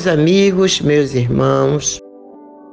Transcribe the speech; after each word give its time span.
Meus 0.00 0.18
amigos, 0.18 0.80
meus 0.80 1.14
irmãos, 1.14 2.00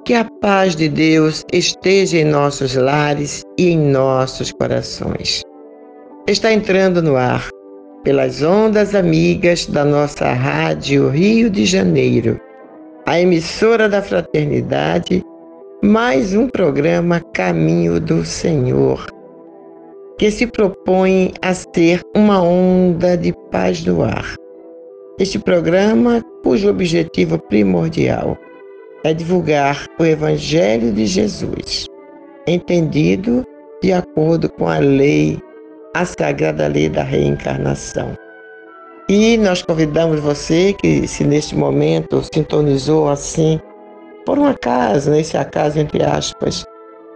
que 0.06 0.14
a 0.14 0.24
paz 0.40 0.78
de 0.78 0.88
Deus 0.88 1.44
esteja 1.52 2.20
em 2.20 2.24
nossos 2.24 2.74
lares 2.74 3.44
e 3.60 3.72
em 3.72 3.78
nossos 3.78 4.50
corações. 4.54 5.44
Está 6.26 6.54
entrando 6.54 7.04
no 7.04 7.18
ar, 7.18 7.50
pelas 8.06 8.42
ondas 8.42 8.96
amigas 8.96 9.66
da 9.66 9.84
nossa 9.84 10.32
Rádio 10.32 11.10
Rio 11.10 11.50
de 11.50 11.66
Janeiro, 11.66 12.40
a 13.06 13.20
emissora 13.20 13.90
da 13.90 14.02
Fraternidade, 14.02 15.22
mais 15.84 16.34
um 16.34 16.48
programa 16.48 17.20
Caminho 17.34 18.00
do 18.00 18.24
Senhor, 18.24 19.06
que 20.18 20.32
se 20.32 20.48
propõe 20.48 21.34
a 21.42 21.54
ser 21.54 22.00
uma 22.16 22.42
onda 22.42 23.18
de 23.18 23.34
paz 23.52 23.84
no 23.84 24.02
ar 24.02 24.47
este 25.20 25.40
programa, 25.40 26.24
cujo 26.44 26.70
objetivo 26.70 27.40
primordial 27.40 28.38
é 29.04 29.14
divulgar 29.16 29.88
o 30.00 30.06
Evangelho 30.06 30.92
de 30.92 31.08
Jesus, 31.08 31.88
entendido 32.46 33.44
de 33.82 33.92
acordo 33.94 34.48
com 34.48 34.68
a 34.68 34.78
lei, 34.78 35.40
a 35.96 36.06
sagrada 36.06 36.68
lei 36.68 36.88
da 36.88 37.02
reencarnação. 37.02 38.16
E 39.10 39.38
nós 39.38 39.64
convidamos 39.64 40.20
você 40.20 40.74
que, 40.74 41.08
se 41.08 41.24
neste 41.24 41.56
momento 41.56 42.22
sintonizou 42.32 43.10
assim, 43.10 43.60
por 44.24 44.38
um 44.38 44.46
acaso, 44.46 45.10
nesse 45.10 45.36
acaso 45.36 45.80
entre 45.80 46.04
aspas, 46.04 46.64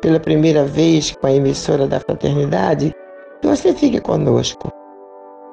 pela 0.01 0.19
primeira 0.19 0.65
vez 0.65 1.11
com 1.11 1.27
a 1.27 1.33
emissora 1.33 1.85
da 1.85 1.99
Fraternidade, 1.99 2.95
que 3.41 3.47
você 3.47 3.73
fique 3.73 3.99
conosco 4.01 4.80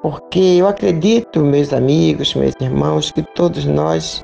porque 0.02 0.38
eu 0.38 0.68
acredito, 0.68 1.40
meus 1.40 1.72
amigos, 1.72 2.34
meus 2.34 2.54
irmãos, 2.60 3.10
que 3.10 3.22
todos 3.34 3.64
nós, 3.64 4.22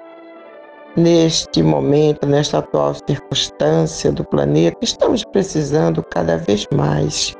neste 0.96 1.62
momento, 1.62 2.26
nesta 2.26 2.58
atual 2.58 2.94
circunstância 3.08 4.12
do 4.12 4.24
planeta, 4.24 4.76
estamos 4.82 5.24
precisando 5.24 6.02
cada 6.02 6.36
vez 6.38 6.66
mais 6.74 7.34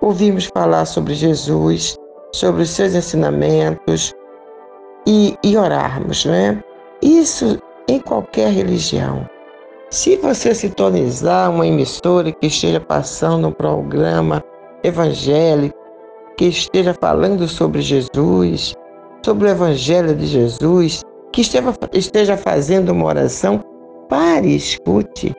ouvirmos 0.00 0.46
falar 0.54 0.84
sobre 0.84 1.14
Jesus, 1.14 1.96
sobre 2.32 2.62
os 2.62 2.70
seus 2.70 2.94
ensinamentos 2.94 4.14
e, 5.06 5.36
e 5.42 5.56
orarmos, 5.56 6.24
né? 6.24 6.62
Isso 7.02 7.58
em 7.88 8.00
qualquer 8.00 8.52
religião. 8.52 9.28
Se 9.90 10.16
você 10.16 10.54
sintonizar 10.54 11.50
uma 11.50 11.66
emissora 11.66 12.32
que 12.32 12.46
esteja 12.46 12.80
passando 12.80 13.48
um 13.48 13.52
programa 13.52 14.42
evangélico, 14.82 15.85
que 16.36 16.46
esteja 16.46 16.94
falando 17.00 17.48
sobre 17.48 17.80
Jesus, 17.80 18.74
sobre 19.24 19.48
o 19.48 19.50
Evangelho 19.50 20.14
de 20.14 20.26
Jesus, 20.26 21.02
que 21.32 21.40
esteja, 21.40 22.36
fazendo 22.36 22.92
uma 22.92 23.06
oração, 23.06 23.62
pare 24.08 24.48
e 24.48 24.56
escute. 24.56 25.34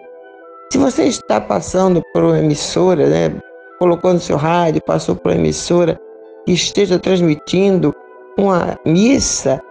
Se 0.72 0.78
você 0.78 1.03
está 1.03 1.40
passando 1.40 2.02
por 2.13 2.24
uma 2.24 2.40
emissora, 2.40 3.08
né, 3.08 3.40
colocou 3.80 4.13
no 4.13 4.19
seu 4.19 4.38
rádio, 4.38 4.81
passou 4.85 5.16
por 5.16 5.31
uma 5.31 5.38
emissora 5.38 6.00
que 6.46 6.52
esteja 6.52 7.00
transmitindo 7.00 7.94
uma 8.38 8.78
missa, 8.85 9.62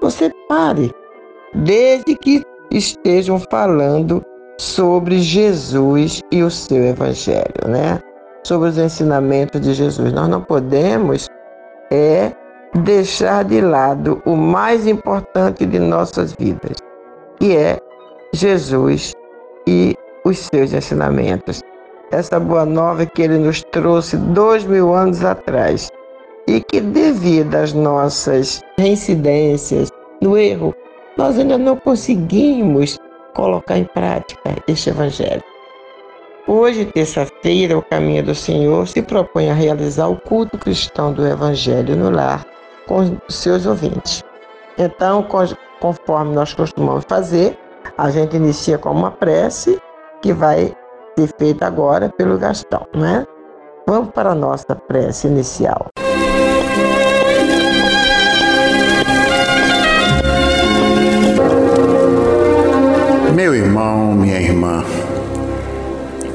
você 0.00 0.30
pare, 0.48 0.90
desde 1.54 2.16
que 2.16 2.42
estejam 2.70 3.38
falando 3.50 4.24
sobre 4.58 5.18
Jesus 5.18 6.20
e 6.30 6.42
o 6.42 6.50
seu 6.50 6.84
Evangelho, 6.84 7.68
né? 7.68 8.00
Sobre 8.44 8.68
os 8.70 8.78
ensinamentos 8.78 9.60
de 9.60 9.74
Jesus. 9.74 10.12
Nós 10.12 10.28
não 10.28 10.42
podemos 10.42 11.28
é 11.90 12.32
deixar 12.74 13.44
de 13.44 13.60
lado 13.60 14.22
o 14.24 14.34
mais 14.34 14.86
importante 14.86 15.66
de 15.66 15.78
nossas 15.78 16.32
vidas, 16.32 16.78
que 17.38 17.54
é 17.56 17.78
Jesus 18.32 19.12
e 19.66 19.94
os 20.24 20.38
seus 20.38 20.72
ensinamentos. 20.72 21.60
Essa 22.10 22.40
boa 22.40 22.64
nova 22.64 23.04
que 23.06 23.22
ele 23.22 23.38
nos 23.38 23.62
trouxe 23.72 24.16
dois 24.16 24.64
mil 24.64 24.94
anos 24.94 25.24
atrás 25.24 25.90
e 26.46 26.60
que, 26.60 26.80
devido 26.80 27.54
às 27.54 27.72
nossas 27.72 28.60
reincidências 28.78 29.90
no 30.20 30.36
erro, 30.36 30.74
nós 31.16 31.38
ainda 31.38 31.58
não 31.58 31.76
conseguimos 31.76 32.98
colocar 33.34 33.78
em 33.78 33.84
prática 33.84 34.56
este 34.66 34.90
evangelho. 34.90 35.42
Hoje, 36.46 36.84
terça-feira, 36.86 37.78
o 37.78 37.82
Caminho 37.82 38.24
do 38.24 38.34
Senhor 38.34 38.88
se 38.88 39.00
propõe 39.00 39.48
a 39.48 39.54
realizar 39.54 40.08
o 40.08 40.20
culto 40.20 40.58
cristão 40.58 41.12
do 41.12 41.24
Evangelho 41.24 41.94
no 41.94 42.10
lar 42.10 42.44
com 42.88 43.16
seus 43.28 43.64
ouvintes. 43.64 44.24
Então, 44.76 45.24
conforme 45.80 46.34
nós 46.34 46.52
costumamos 46.52 47.04
fazer, 47.08 47.56
a 47.96 48.10
gente 48.10 48.36
inicia 48.36 48.76
com 48.76 48.90
uma 48.90 49.12
prece 49.12 49.80
que 50.20 50.32
vai 50.32 50.74
ser 51.16 51.30
feita 51.38 51.64
agora 51.64 52.08
pelo 52.08 52.36
Gastão, 52.36 52.88
né? 52.92 53.24
Vamos 53.86 54.10
para 54.10 54.30
a 54.30 54.34
nossa 54.34 54.74
prece 54.74 55.28
inicial. 55.28 55.86
Meu 63.32 63.54
irmão, 63.54 64.12
minha 64.12 64.40
irmã, 64.40 64.84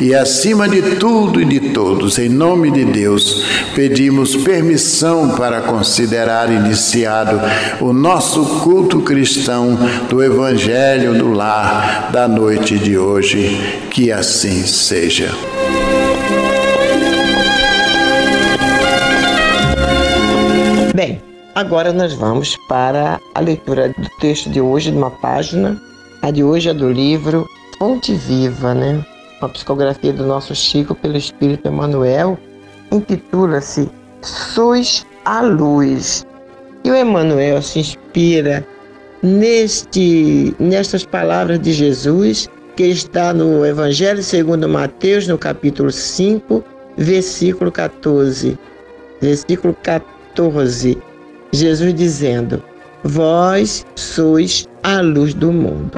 e 0.00 0.14
acima 0.14 0.68
de 0.68 0.96
tudo 0.96 1.40
e 1.40 1.44
de 1.44 1.72
todos, 1.72 2.18
em 2.18 2.28
nome 2.28 2.70
de 2.70 2.84
Deus, 2.84 3.44
pedimos 3.74 4.36
permissão 4.36 5.30
para 5.36 5.62
considerar 5.62 6.50
iniciado 6.50 7.40
o 7.80 7.92
nosso 7.92 8.60
culto 8.60 9.00
cristão 9.00 9.78
do 10.08 10.22
Evangelho 10.22 11.14
do 11.14 11.32
Lar 11.32 12.10
da 12.12 12.28
noite 12.28 12.78
de 12.78 12.98
hoje. 12.98 13.58
Que 13.90 14.10
assim 14.10 14.64
seja. 14.66 15.30
Bem, 20.94 21.20
agora 21.54 21.92
nós 21.92 22.12
vamos 22.12 22.56
para 22.68 23.20
a 23.34 23.40
leitura 23.40 23.88
do 23.88 24.08
texto 24.20 24.48
de 24.48 24.60
hoje, 24.60 24.90
de 24.90 24.96
uma 24.96 25.10
página. 25.10 25.80
A 26.22 26.30
de 26.30 26.44
hoje 26.44 26.68
é 26.68 26.74
do 26.74 26.90
livro 26.90 27.46
Fonte 27.78 28.14
Viva, 28.14 28.74
né? 28.74 29.04
Uma 29.40 29.48
psicografia 29.48 30.12
do 30.12 30.26
nosso 30.26 30.54
Chico 30.54 30.94
pelo 30.94 31.16
Espírito 31.16 31.68
Emmanuel, 31.68 32.38
intitula-se 32.90 33.90
Sois 34.22 35.06
a 35.24 35.40
Luz. 35.42 36.26
E 36.84 36.90
o 36.90 36.96
Emmanuel 36.96 37.62
se 37.62 37.80
inspira 37.80 38.66
neste, 39.22 40.54
nestas 40.58 41.04
palavras 41.04 41.60
de 41.60 41.72
Jesus, 41.72 42.48
que 42.76 42.84
está 42.84 43.32
no 43.32 43.64
Evangelho 43.64 44.22
segundo 44.22 44.68
Mateus, 44.68 45.26
no 45.26 45.38
capítulo 45.38 45.90
5, 45.90 46.62
versículo 46.96 47.72
14. 47.72 48.58
Versículo 49.20 49.74
14. 49.82 50.98
Jesus 51.52 51.94
dizendo: 51.94 52.62
Vós 53.02 53.86
sois 53.94 54.66
a 54.82 55.00
luz 55.00 55.32
do 55.34 55.52
mundo. 55.52 55.92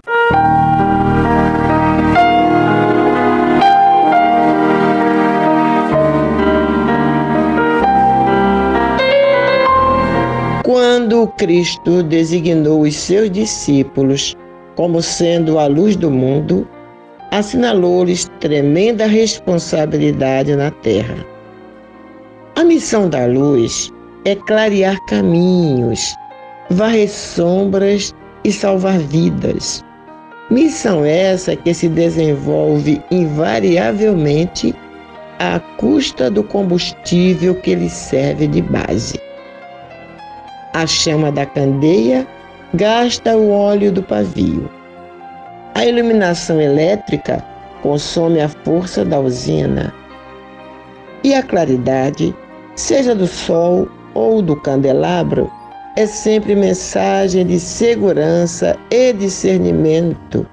Quando 10.78 11.26
Cristo 11.38 12.02
designou 12.02 12.82
os 12.82 12.94
seus 12.94 13.30
discípulos 13.30 14.36
como 14.74 15.00
sendo 15.00 15.58
a 15.58 15.66
luz 15.66 15.96
do 15.96 16.10
mundo, 16.10 16.68
assinalou-lhes 17.30 18.30
tremenda 18.40 19.06
responsabilidade 19.06 20.54
na 20.54 20.70
terra. 20.70 21.16
A 22.56 22.62
missão 22.62 23.08
da 23.08 23.24
luz 23.24 23.90
é 24.26 24.34
clarear 24.34 24.98
caminhos, 25.06 26.14
varrer 26.68 27.08
sombras 27.08 28.14
e 28.44 28.52
salvar 28.52 28.98
vidas. 28.98 29.82
Missão 30.50 31.06
essa 31.06 31.56
que 31.56 31.72
se 31.72 31.88
desenvolve 31.88 33.02
invariavelmente 33.10 34.74
à 35.38 35.58
custa 35.78 36.30
do 36.30 36.44
combustível 36.44 37.54
que 37.54 37.74
lhe 37.74 37.88
serve 37.88 38.46
de 38.46 38.60
base. 38.60 39.25
A 40.76 40.86
chama 40.86 41.32
da 41.32 41.46
candeia 41.46 42.26
gasta 42.74 43.34
o 43.34 43.50
óleo 43.50 43.90
do 43.90 44.02
pavio. 44.02 44.68
A 45.74 45.86
iluminação 45.86 46.60
elétrica 46.60 47.42
consome 47.82 48.42
a 48.42 48.48
força 48.50 49.02
da 49.02 49.18
usina. 49.18 49.90
E 51.24 51.32
a 51.32 51.42
claridade, 51.42 52.36
seja 52.74 53.14
do 53.14 53.26
sol 53.26 53.88
ou 54.12 54.42
do 54.42 54.54
candelabro, 54.54 55.50
é 55.96 56.04
sempre 56.04 56.54
mensagem 56.54 57.46
de 57.46 57.58
segurança 57.58 58.76
e 58.90 59.14
discernimento, 59.14 60.46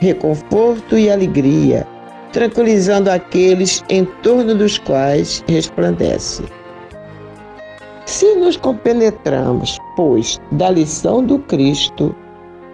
reconforto 0.00 0.96
e 0.96 1.10
alegria, 1.10 1.86
tranquilizando 2.32 3.10
aqueles 3.10 3.84
em 3.90 4.06
torno 4.22 4.54
dos 4.54 4.78
quais 4.78 5.44
resplandece. 5.46 6.44
Se 8.10 8.34
nos 8.34 8.56
compenetramos, 8.56 9.78
pois, 9.94 10.40
da 10.50 10.68
lição 10.68 11.24
do 11.24 11.38
Cristo, 11.38 12.12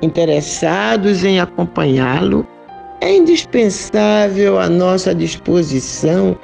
interessados 0.01 1.25
em 1.25 1.39
acompanhá-lo, 1.39 2.47
é 3.03 3.15
indispensável 3.15 4.59
a 4.59 4.67
nossa 4.67 5.15
disposição 5.15 6.35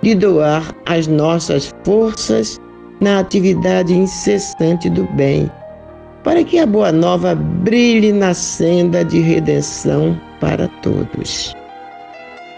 de 0.00 0.14
doar 0.14 0.74
as 0.86 1.06
nossas 1.06 1.74
forças 1.84 2.58
na 3.02 3.20
atividade 3.20 3.92
incessante 3.92 4.88
do 4.88 5.04
bem, 5.12 5.50
para 6.24 6.42
que 6.42 6.58
a 6.58 6.64
Boa 6.64 6.90
Nova 6.90 7.34
brilhe 7.34 8.14
na 8.14 8.32
senda 8.32 9.04
de 9.04 9.20
redenção 9.20 10.18
para 10.40 10.68
todos. 10.80 11.54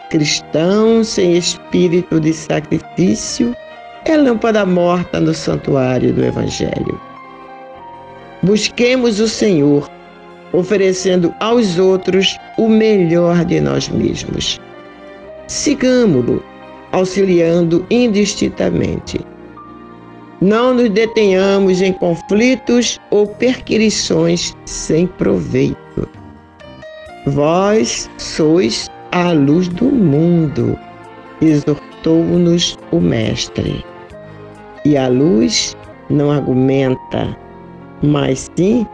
Cristão 0.08 1.02
sem 1.02 1.36
espírito 1.36 2.20
de 2.20 2.32
sacrifício, 2.32 3.52
é 4.04 4.16
lâmpada 4.16 4.64
morta 4.64 5.20
no 5.20 5.34
santuário 5.34 6.12
do 6.12 6.24
Evangelho. 6.24 7.00
Busquemos 8.42 9.20
o 9.20 9.28
Senhor, 9.28 9.88
oferecendo 10.52 11.34
aos 11.40 11.78
outros 11.78 12.36
o 12.56 12.68
melhor 12.68 13.44
de 13.44 13.60
nós 13.60 13.88
mesmos. 13.88 14.58
Sigamo-lo, 15.46 16.42
auxiliando 16.92 17.84
indistintamente. 17.90 19.20
Não 20.40 20.72
nos 20.72 20.88
detenhamos 20.88 21.82
em 21.82 21.92
conflitos 21.92 22.98
ou 23.10 23.26
perquirições 23.26 24.56
sem 24.64 25.06
proveito. 25.06 26.08
Vós 27.26 28.08
sois 28.16 28.90
a 29.12 29.32
luz 29.32 29.68
do 29.68 29.84
mundo, 29.84 30.78
exortou-nos 31.42 32.78
o 32.90 32.98
Mestre. 32.98 33.84
E 34.84 34.96
a 34.96 35.08
luz 35.08 35.76
não 36.08 36.30
argumenta, 36.30 37.36
mas 38.02 38.50
sim 38.56 38.86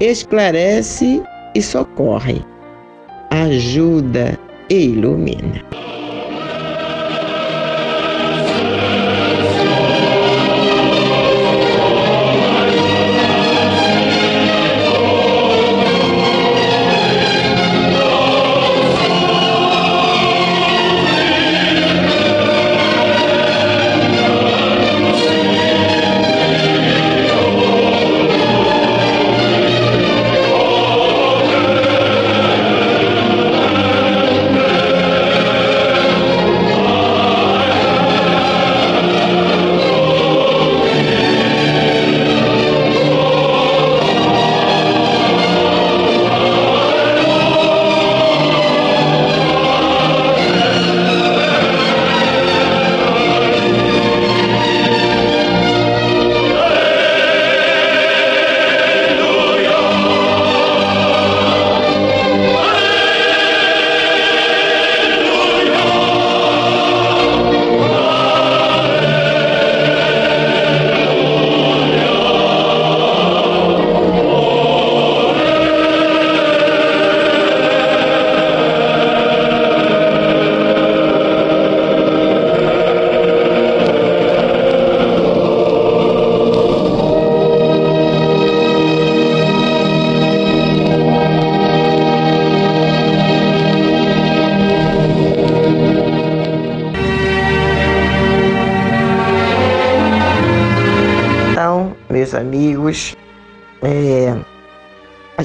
esclarece 0.00 1.22
e 1.54 1.62
socorre, 1.62 2.42
ajuda 3.30 4.38
e 4.68 4.90
ilumina. 4.90 5.62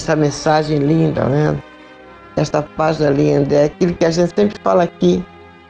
Essa 0.04 0.16
mensagem 0.16 0.80
linda, 0.80 1.24
né? 1.26 1.58
Esta 2.36 2.62
página 2.62 3.10
linda 3.10 3.56
é 3.56 3.66
aquilo 3.66 3.94
que 3.94 4.06
a 4.06 4.12
gente 4.12 4.34
sempre 4.36 4.60
fala 4.62 4.84
aqui 4.84 5.24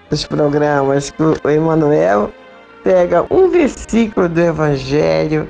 nos 0.10 0.26
programas, 0.26 1.12
que 1.12 1.22
o 1.22 1.50
Emmanuel 1.50 2.32
pega 2.84 3.26
um 3.30 3.50
versículo 3.50 4.28
do 4.28 4.42
Evangelho 4.42 5.50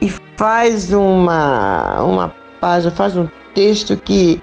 e 0.00 0.08
faz 0.36 0.92
uma, 0.92 2.02
uma 2.02 2.34
página, 2.60 2.90
faz 2.92 3.16
um 3.16 3.28
texto 3.54 3.96
que 3.96 4.42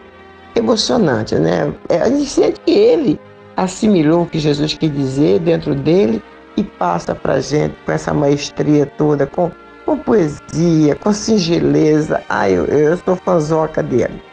é 0.56 0.60
emocionante, 0.60 1.36
né? 1.36 1.74
É, 1.90 2.02
a 2.02 2.10
gente 2.10 2.30
sente 2.30 2.60
que 2.62 2.72
ele 2.72 3.20
assimilou 3.58 4.24
o 4.24 4.26
que 4.28 4.40
Jesus 4.40 4.76
quis 4.76 4.94
dizer 4.94 5.40
dentro 5.40 5.74
dele 5.74 6.22
e 6.56 6.64
passa 6.64 7.16
para 7.16 7.40
gente 7.40 7.76
com 7.86 7.92
essa 7.92 8.14
maestria 8.14 8.86
toda, 8.86 9.26
com, 9.26 9.52
com 9.92 9.98
poesia, 9.98 10.96
com 10.96 11.12
singeleza. 11.12 12.24
Ai, 12.30 12.54
eu, 12.54 12.66
eu 12.66 12.98
sou 12.98 13.16
fãzoca 13.18 13.84
dele. 13.84 14.24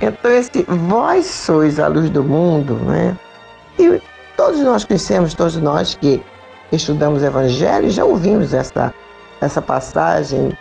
Então, 0.00 0.30
esse 0.30 0.64
vós 0.66 1.26
sois 1.26 1.78
a 1.78 1.86
luz 1.86 2.10
do 2.10 2.24
mundo, 2.24 2.74
né? 2.74 3.16
E 3.78 4.02
todos 4.36 4.60
nós 4.60 4.84
conhecemos, 4.84 5.34
todos 5.34 5.56
nós 5.56 5.94
que 5.94 6.20
estudamos 6.72 7.22
Evangelho, 7.22 7.88
já 7.90 8.04
ouvimos 8.04 8.52
essa, 8.52 8.92
essa 9.40 9.62
passagem 9.62 10.56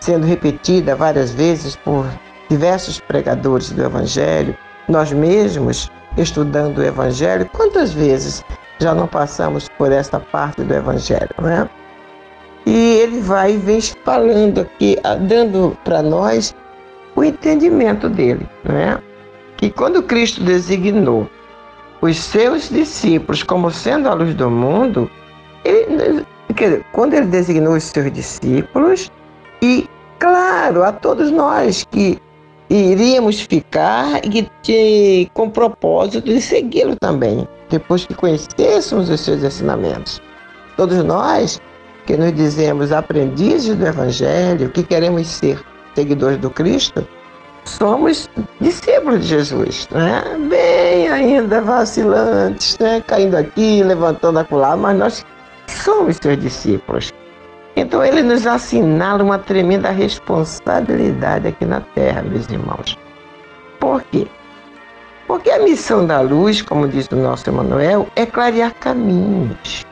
sendo 0.00 0.26
repetida 0.26 0.96
várias 0.96 1.30
vezes 1.32 1.76
por 1.76 2.06
diversos 2.48 2.98
pregadores 2.98 3.72
do 3.72 3.82
Evangelho. 3.82 4.56
Nós 4.88 5.12
mesmos, 5.12 5.90
estudando 6.16 6.78
o 6.78 6.82
Evangelho, 6.82 7.48
quantas 7.52 7.92
vezes 7.92 8.42
já 8.78 8.94
não 8.94 9.06
passamos 9.06 9.68
por 9.76 9.92
esta 9.92 10.18
parte 10.18 10.62
do 10.62 10.72
Evangelho, 10.72 11.34
né? 11.42 11.68
E 12.64 12.94
ele 13.00 13.20
vai 13.20 13.54
e 13.54 13.56
vem 13.56 13.80
falando 14.04 14.60
aqui, 14.60 14.96
dando 15.28 15.76
para 15.84 16.02
nós 16.02 16.54
o 17.16 17.24
entendimento 17.24 18.08
dele, 18.08 18.48
né? 18.64 18.98
Que 19.56 19.70
quando 19.70 20.02
Cristo 20.02 20.42
designou 20.42 21.28
os 22.00 22.16
seus 22.16 22.68
discípulos 22.68 23.42
como 23.42 23.70
sendo 23.70 24.08
a 24.08 24.14
luz 24.14 24.34
do 24.34 24.50
mundo, 24.50 25.10
ele, 25.64 26.24
dizer, 26.54 26.84
quando 26.92 27.14
ele 27.14 27.26
designou 27.26 27.74
os 27.74 27.84
seus 27.84 28.12
discípulos, 28.12 29.10
e 29.60 29.88
claro, 30.18 30.82
a 30.82 30.92
todos 30.92 31.30
nós 31.30 31.84
que 31.90 32.18
iríamos 32.70 33.40
ficar 33.40 34.24
e 34.24 34.48
que, 34.62 35.30
com 35.34 35.50
propósito 35.50 36.24
de 36.24 36.40
segui-lo 36.40 36.96
também, 37.00 37.46
depois 37.68 38.06
que 38.06 38.14
conhecêssemos 38.14 39.10
os 39.10 39.20
seus 39.20 39.42
ensinamentos. 39.42 40.22
Todos 40.76 41.04
nós 41.04 41.60
que 42.06 42.16
nos 42.16 42.34
dizemos 42.34 42.92
aprendizes 42.92 43.76
do 43.76 43.86
Evangelho, 43.86 44.70
que 44.70 44.82
queremos 44.82 45.26
ser 45.26 45.62
seguidores 45.94 46.38
do 46.38 46.50
Cristo, 46.50 47.06
somos 47.64 48.28
discípulos 48.60 49.20
de 49.22 49.28
Jesus, 49.28 49.88
né? 49.90 50.22
bem 50.48 51.08
ainda 51.08 51.60
vacilantes, 51.60 52.78
né? 52.78 53.02
caindo 53.06 53.36
aqui, 53.36 53.82
levantando 53.82 54.38
acolá, 54.38 54.76
mas 54.76 54.96
nós 54.96 55.26
somos 55.68 56.16
seus 56.16 56.38
discípulos. 56.38 57.12
Então 57.76 58.04
ele 58.04 58.22
nos 58.22 58.46
assinala 58.46 59.22
uma 59.22 59.38
tremenda 59.38 59.90
responsabilidade 59.90 61.48
aqui 61.48 61.64
na 61.64 61.80
terra, 61.80 62.22
meus 62.22 62.48
irmãos. 62.50 62.98
Por 63.80 64.02
quê? 64.10 64.26
Porque 65.26 65.50
a 65.50 65.60
missão 65.60 66.06
da 66.06 66.20
luz, 66.20 66.60
como 66.60 66.86
diz 66.86 67.08
o 67.10 67.16
nosso 67.16 67.48
Emanuel, 67.48 68.06
é 68.14 68.26
clarear 68.26 68.74
caminhos. 68.74 69.86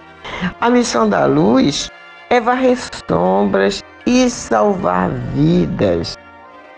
A 0.61 0.69
missão 0.69 1.09
da 1.09 1.25
luz 1.25 1.90
é 2.30 2.40
varrer 2.40 2.78
sombras 3.08 3.82
e 4.06 4.30
salvar 4.30 5.10
vidas. 5.34 6.16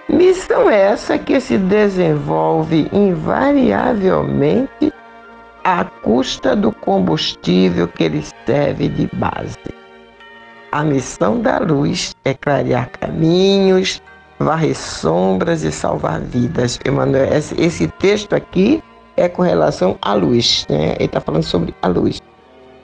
Missão 0.08 0.68
essa 0.68 1.16
que 1.18 1.40
se 1.40 1.56
desenvolve 1.58 2.88
invariavelmente 2.92 4.92
à 5.62 5.84
custa 5.84 6.56
do 6.56 6.72
combustível 6.72 7.86
que 7.86 8.02
ele 8.04 8.24
serve 8.46 8.88
de 8.88 9.08
base. 9.14 9.58
A 10.72 10.82
missão 10.82 11.40
da 11.40 11.58
luz 11.58 12.16
é 12.24 12.34
clarear 12.34 12.90
caminhos, 12.90 14.02
varrer 14.38 14.74
sombras 14.74 15.62
e 15.62 15.70
salvar 15.70 16.20
vidas. 16.20 16.80
Emmanuel, 16.86 17.28
esse 17.32 17.86
texto 17.98 18.34
aqui 18.34 18.82
é 19.16 19.28
com 19.28 19.42
relação 19.42 19.98
à 20.00 20.14
luz, 20.14 20.66
né? 20.68 20.94
Ele 20.94 21.04
está 21.04 21.20
falando 21.20 21.44
sobre 21.44 21.74
a 21.82 21.88
luz. 21.88 22.20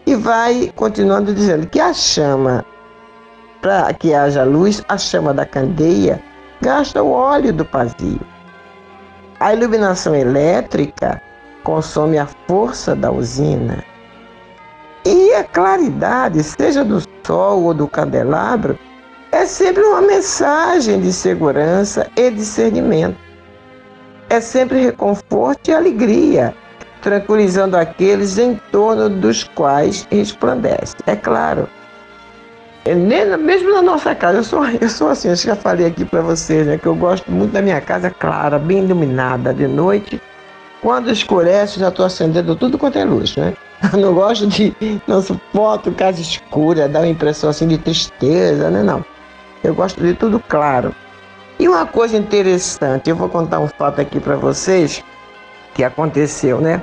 E 0.09 0.15
vai 0.15 0.73
continuando 0.75 1.35
dizendo 1.35 1.67
que 1.67 1.79
a 1.79 1.93
chama, 1.93 2.65
para 3.61 3.93
que 3.93 4.15
haja 4.15 4.43
luz, 4.43 4.83
a 4.88 4.97
chama 4.97 5.35
da 5.35 5.45
candeia 5.45 6.19
gasta 6.62 7.03
o 7.03 7.11
óleo 7.11 7.53
do 7.53 7.62
pavio. 7.62 8.19
A 9.38 9.53
iluminação 9.53 10.15
elétrica 10.15 11.21
consome 11.62 12.17
a 12.17 12.27
força 12.47 12.97
da 12.97 13.12
usina. 13.12 13.85
E 15.05 15.35
a 15.35 15.45
claridade, 15.45 16.43
seja 16.43 16.83
do 16.83 17.03
sol 17.27 17.65
ou 17.65 17.75
do 17.75 17.87
candelabro, 17.87 18.79
é 19.31 19.45
sempre 19.45 19.83
uma 19.83 20.00
mensagem 20.00 21.03
de 21.03 21.12
segurança 21.12 22.11
e 22.17 22.31
discernimento. 22.31 23.19
É 24.31 24.41
sempre 24.41 24.81
reconforto 24.81 25.69
e 25.69 25.75
alegria, 25.75 26.55
tranquilizando 27.00 27.76
aqueles 27.76 28.38
em 28.38 28.55
torno 28.71 29.09
dos 29.09 29.45
quais 29.45 30.07
resplandece. 30.11 30.97
É 31.07 31.17
claro, 31.17 31.69
mesmo 32.95 33.73
na 33.73 33.83
nossa 33.83 34.14
casa, 34.14 34.38
eu 34.38 34.45
sou, 34.45 34.64
eu 34.67 34.88
sou 34.88 35.09
assim, 35.09 35.28
eu 35.28 35.37
já 35.37 35.57
falei 35.57 35.87
aqui 35.87 36.05
para 36.05 36.21
vocês, 36.21 36.67
né, 36.67 36.78
que 36.78 36.87
eu 36.87 36.95
gosto 36.95 37.31
muito 37.31 37.52
da 37.52 37.61
minha 37.61 37.81
casa 37.81 38.11
clara, 38.11 38.59
bem 38.59 38.78
iluminada 38.78 39.52
de 39.52 39.67
noite. 39.67 40.21
Quando 40.81 41.11
escurece, 41.11 41.81
já 41.81 41.88
estou 41.88 42.05
acendendo 42.05 42.55
tudo 42.55 42.78
quanto 42.78 42.99
é 42.99 43.05
luz, 43.05 43.37
né? 43.37 43.52
Eu 43.93 43.99
não 44.00 44.14
gosto 44.14 44.47
de, 44.47 44.75
não 45.07 45.21
suporto 45.21 45.90
casa 45.93 46.21
escura, 46.21 46.88
dá 46.88 47.00
uma 47.00 47.09
impressão 47.09 47.50
assim 47.50 47.67
de 47.67 47.78
tristeza, 47.78 48.71
né? 48.71 48.83
Não. 48.83 49.05
Eu 49.62 49.75
gosto 49.75 50.00
de 50.00 50.14
tudo 50.14 50.40
claro. 50.49 50.95
E 51.59 51.69
uma 51.69 51.85
coisa 51.85 52.17
interessante, 52.17 53.11
eu 53.11 53.17
vou 53.17 53.28
contar 53.28 53.59
um 53.59 53.67
fato 53.67 54.00
aqui 54.00 54.21
para 54.21 54.37
vocês 54.37 55.02
que 55.78 55.85
aconteceu, 55.85 56.61
né? 56.61 56.82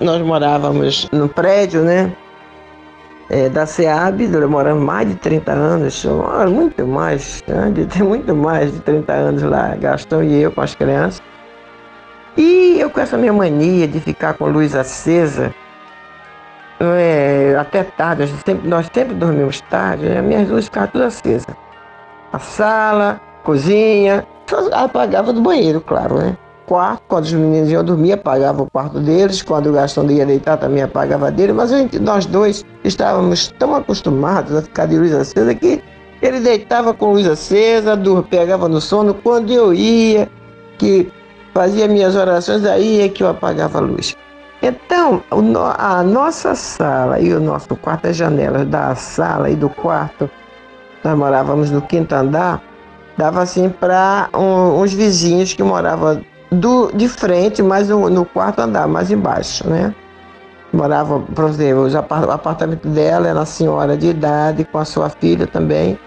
Nós 0.00 0.20
morávamos 0.20 1.08
no 1.12 1.28
prédio, 1.28 1.82
né? 1.82 2.12
é, 3.32 3.48
da 3.48 3.64
SEAB, 3.64 4.28
moramos 4.46 4.84
mais 4.84 5.08
de 5.08 5.14
30 5.14 5.52
anos, 5.52 6.04
muito 6.50 6.86
mais, 6.86 7.42
né? 7.46 7.72
tem 7.88 8.02
muito 8.02 8.36
mais 8.36 8.70
de 8.72 8.80
30 8.80 9.12
anos 9.12 9.42
lá, 9.42 9.74
Gastão 9.76 10.22
e 10.22 10.42
eu 10.42 10.52
com 10.52 10.60
as 10.60 10.74
crianças. 10.74 11.22
E 12.36 12.78
eu 12.78 12.90
com 12.90 13.00
essa 13.00 13.16
minha 13.16 13.32
mania 13.32 13.88
de 13.88 14.00
ficar 14.00 14.34
com 14.34 14.46
luz 14.46 14.74
acesa, 14.74 15.54
é, 16.80 17.56
até 17.58 17.84
tarde, 17.84 18.26
sempre, 18.44 18.68
nós 18.68 18.90
sempre 18.92 19.14
dormimos 19.14 19.60
tarde, 19.62 20.04
né? 20.04 20.20
minhas 20.20 20.48
luzes 20.48 20.64
ficavam 20.66 20.88
todas 20.88 21.16
acesas. 21.16 21.46
A 22.32 22.38
sala, 22.38 23.20
cozinha, 23.44 24.26
só 24.46 24.68
apagava 24.72 25.32
do 25.32 25.40
banheiro, 25.40 25.80
claro, 25.80 26.18
né? 26.18 26.36
Quarto, 26.66 27.02
quando 27.08 27.24
os 27.24 27.32
meninos 27.32 27.70
iam 27.70 27.84
dormir, 27.84 28.12
apagava 28.12 28.62
o 28.62 28.70
quarto 28.70 29.00
deles, 29.00 29.42
quando 29.42 29.68
o 29.68 29.72
Gastão 29.72 30.10
ia 30.10 30.26
deitar 30.26 30.56
também 30.56 30.82
apagava 30.82 31.30
dele, 31.30 31.52
mas 31.52 31.70
gente, 31.70 31.98
nós 31.98 32.26
dois 32.26 32.64
estávamos 32.84 33.52
tão 33.58 33.74
acostumados 33.74 34.54
a 34.54 34.62
ficar 34.62 34.86
de 34.86 34.98
luz 34.98 35.12
acesa 35.12 35.54
que 35.54 35.82
ele 36.20 36.40
deitava 36.40 36.94
com 36.94 37.12
luz 37.12 37.26
acesa, 37.26 37.98
pegava 38.30 38.68
no 38.68 38.80
sono, 38.80 39.12
quando 39.12 39.52
eu 39.52 39.74
ia, 39.74 40.28
que 40.78 41.10
fazia 41.52 41.88
minhas 41.88 42.14
orações, 42.14 42.64
aí 42.64 43.02
é 43.02 43.08
que 43.08 43.22
eu 43.22 43.28
apagava 43.28 43.78
a 43.78 43.80
luz. 43.80 44.16
Então, 44.62 45.22
a 45.76 46.02
nossa 46.04 46.54
sala 46.54 47.18
e 47.18 47.34
o 47.34 47.40
nosso 47.40 47.74
quarto, 47.74 48.06
as 48.06 48.16
janelas 48.16 48.66
da 48.68 48.94
sala 48.94 49.50
e 49.50 49.56
do 49.56 49.68
quarto, 49.68 50.30
nós 51.02 51.18
morávamos 51.18 51.72
no 51.72 51.82
quinto 51.82 52.14
andar, 52.14 52.62
dava 53.18 53.42
assim 53.42 53.68
para 53.68 54.28
um, 54.32 54.80
uns 54.80 54.92
vizinhos 54.92 55.52
que 55.52 55.62
moravam 55.64 56.24
do, 56.52 56.92
de 56.92 57.08
frente, 57.08 57.62
mas 57.62 57.88
no, 57.88 58.08
no 58.10 58.24
quarto 58.24 58.60
andar, 58.60 58.86
mais 58.86 59.10
embaixo, 59.10 59.68
né? 59.68 59.94
Morava, 60.72 61.20
por 61.20 61.48
exemplo, 61.48 61.86
o 61.88 62.30
apartamento 62.30 62.88
dela 62.88 63.28
era 63.28 63.38
uma 63.38 63.46
senhora 63.46 63.96
de 63.96 64.08
idade, 64.08 64.64
com 64.64 64.78
a 64.78 64.84
sua 64.84 65.10
filha 65.10 65.46
também, 65.46 65.98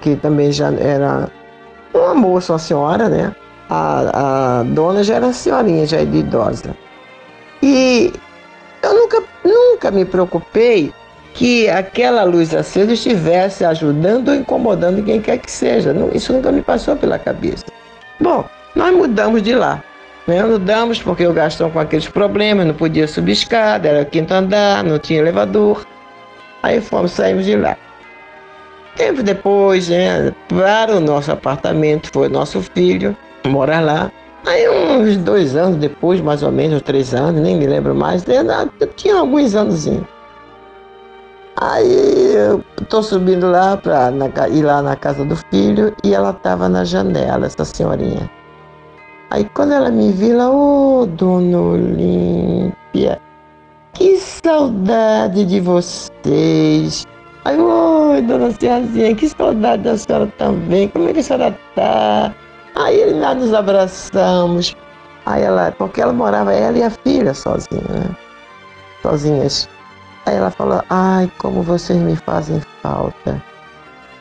que 0.00 0.16
também 0.16 0.50
já 0.52 0.72
era 0.72 1.28
uma 1.92 2.14
moça, 2.14 2.52
uma 2.52 2.58
senhora, 2.58 3.08
né? 3.08 3.34
A, 3.68 4.60
a 4.60 4.62
dona 4.64 5.02
já 5.02 5.16
era 5.16 5.32
senhorinha, 5.32 5.86
já 5.86 6.02
de 6.02 6.18
idosa. 6.18 6.74
E 7.62 8.12
eu 8.82 8.94
nunca, 8.94 9.22
nunca 9.44 9.90
me 9.90 10.04
preocupei 10.04 10.92
que 11.34 11.68
aquela 11.68 12.24
luz 12.24 12.54
acesa 12.54 12.92
estivesse 12.92 13.64
ajudando 13.64 14.28
ou 14.28 14.34
incomodando 14.34 15.02
quem 15.02 15.20
quer 15.20 15.38
que 15.38 15.50
seja. 15.50 15.94
Isso 16.12 16.32
nunca 16.32 16.50
me 16.50 16.62
passou 16.62 16.96
pela 16.96 17.18
cabeça. 17.18 17.64
Bom, 18.20 18.44
nós 18.74 18.94
mudamos 18.94 19.42
de 19.42 19.54
lá. 19.54 19.82
Né? 20.26 20.42
Mudamos 20.42 21.02
porque 21.02 21.26
o 21.26 21.32
Gastão 21.32 21.70
com 21.70 21.78
aqueles 21.78 22.08
problemas, 22.08 22.66
não 22.66 22.74
podia 22.74 23.06
subir 23.08 23.32
escada, 23.32 23.88
era 23.88 24.04
quinto 24.04 24.32
andar, 24.32 24.84
não 24.84 24.98
tinha 24.98 25.18
elevador. 25.18 25.84
Aí 26.62 26.80
fomos, 26.80 27.12
saímos 27.12 27.44
de 27.44 27.56
lá. 27.56 27.76
Tempo 28.96 29.22
depois, 29.22 29.88
né, 29.88 30.32
para 30.48 30.96
o 30.96 31.00
nosso 31.00 31.32
apartamento, 31.32 32.10
foi 32.12 32.28
nosso 32.28 32.60
filho 32.60 33.16
morar 33.46 33.80
lá. 33.80 34.12
Aí 34.46 34.68
uns 34.68 35.16
dois 35.16 35.56
anos 35.56 35.76
depois, 35.76 36.20
mais 36.20 36.42
ou 36.42 36.52
menos, 36.52 36.82
três 36.82 37.14
anos, 37.14 37.40
nem 37.40 37.56
me 37.56 37.66
lembro 37.66 37.94
mais, 37.94 38.24
né, 38.26 38.36
eu 38.80 38.86
tinha 38.88 39.16
alguns 39.16 39.54
anos. 39.54 39.88
Aí 41.56 42.34
eu 42.34 42.62
tô 42.88 43.02
subindo 43.02 43.50
lá 43.50 43.76
para 43.76 44.10
ir 44.48 44.62
lá 44.62 44.82
na 44.82 44.96
casa 44.96 45.24
do 45.24 45.36
filho 45.50 45.94
e 46.04 46.14
ela 46.14 46.32
tava 46.32 46.68
na 46.68 46.84
janela, 46.84 47.46
essa 47.46 47.64
senhorinha. 47.64 48.30
Aí 49.32 49.48
quando 49.54 49.72
ela 49.72 49.90
me 49.90 50.12
viu, 50.12 50.32
ela, 50.32 50.50
ô 50.50 51.00
oh, 51.00 51.06
dona 51.06 51.58
Olímpia, 51.58 53.18
que 53.94 54.18
saudade 54.18 55.46
de 55.46 55.58
vocês. 55.58 57.06
Aí, 57.46 57.58
oi, 57.58 58.20
dona 58.20 58.50
Ciazinha, 58.50 59.14
que 59.14 59.26
saudade 59.30 59.84
da 59.84 59.96
senhora 59.96 60.30
também. 60.36 60.86
Como 60.88 61.08
é 61.08 61.14
que 61.14 61.20
a 61.20 61.22
senhora 61.22 61.58
tá? 61.74 62.34
Aí 62.74 63.10
nós 63.14 63.38
nos 63.38 63.54
abraçamos. 63.54 64.76
Aí 65.24 65.42
ela, 65.42 65.72
porque 65.78 66.02
ela 66.02 66.12
morava, 66.12 66.52
ela 66.52 66.76
e 66.76 66.82
a 66.82 66.90
filha 66.90 67.32
sozinha, 67.32 67.80
né? 67.88 68.14
Sozinhas. 69.00 69.66
Aí 70.26 70.36
ela 70.36 70.50
falou, 70.50 70.82
ai, 70.90 71.32
como 71.38 71.62
vocês 71.62 71.98
me 71.98 72.16
fazem 72.16 72.60
falta. 72.82 73.42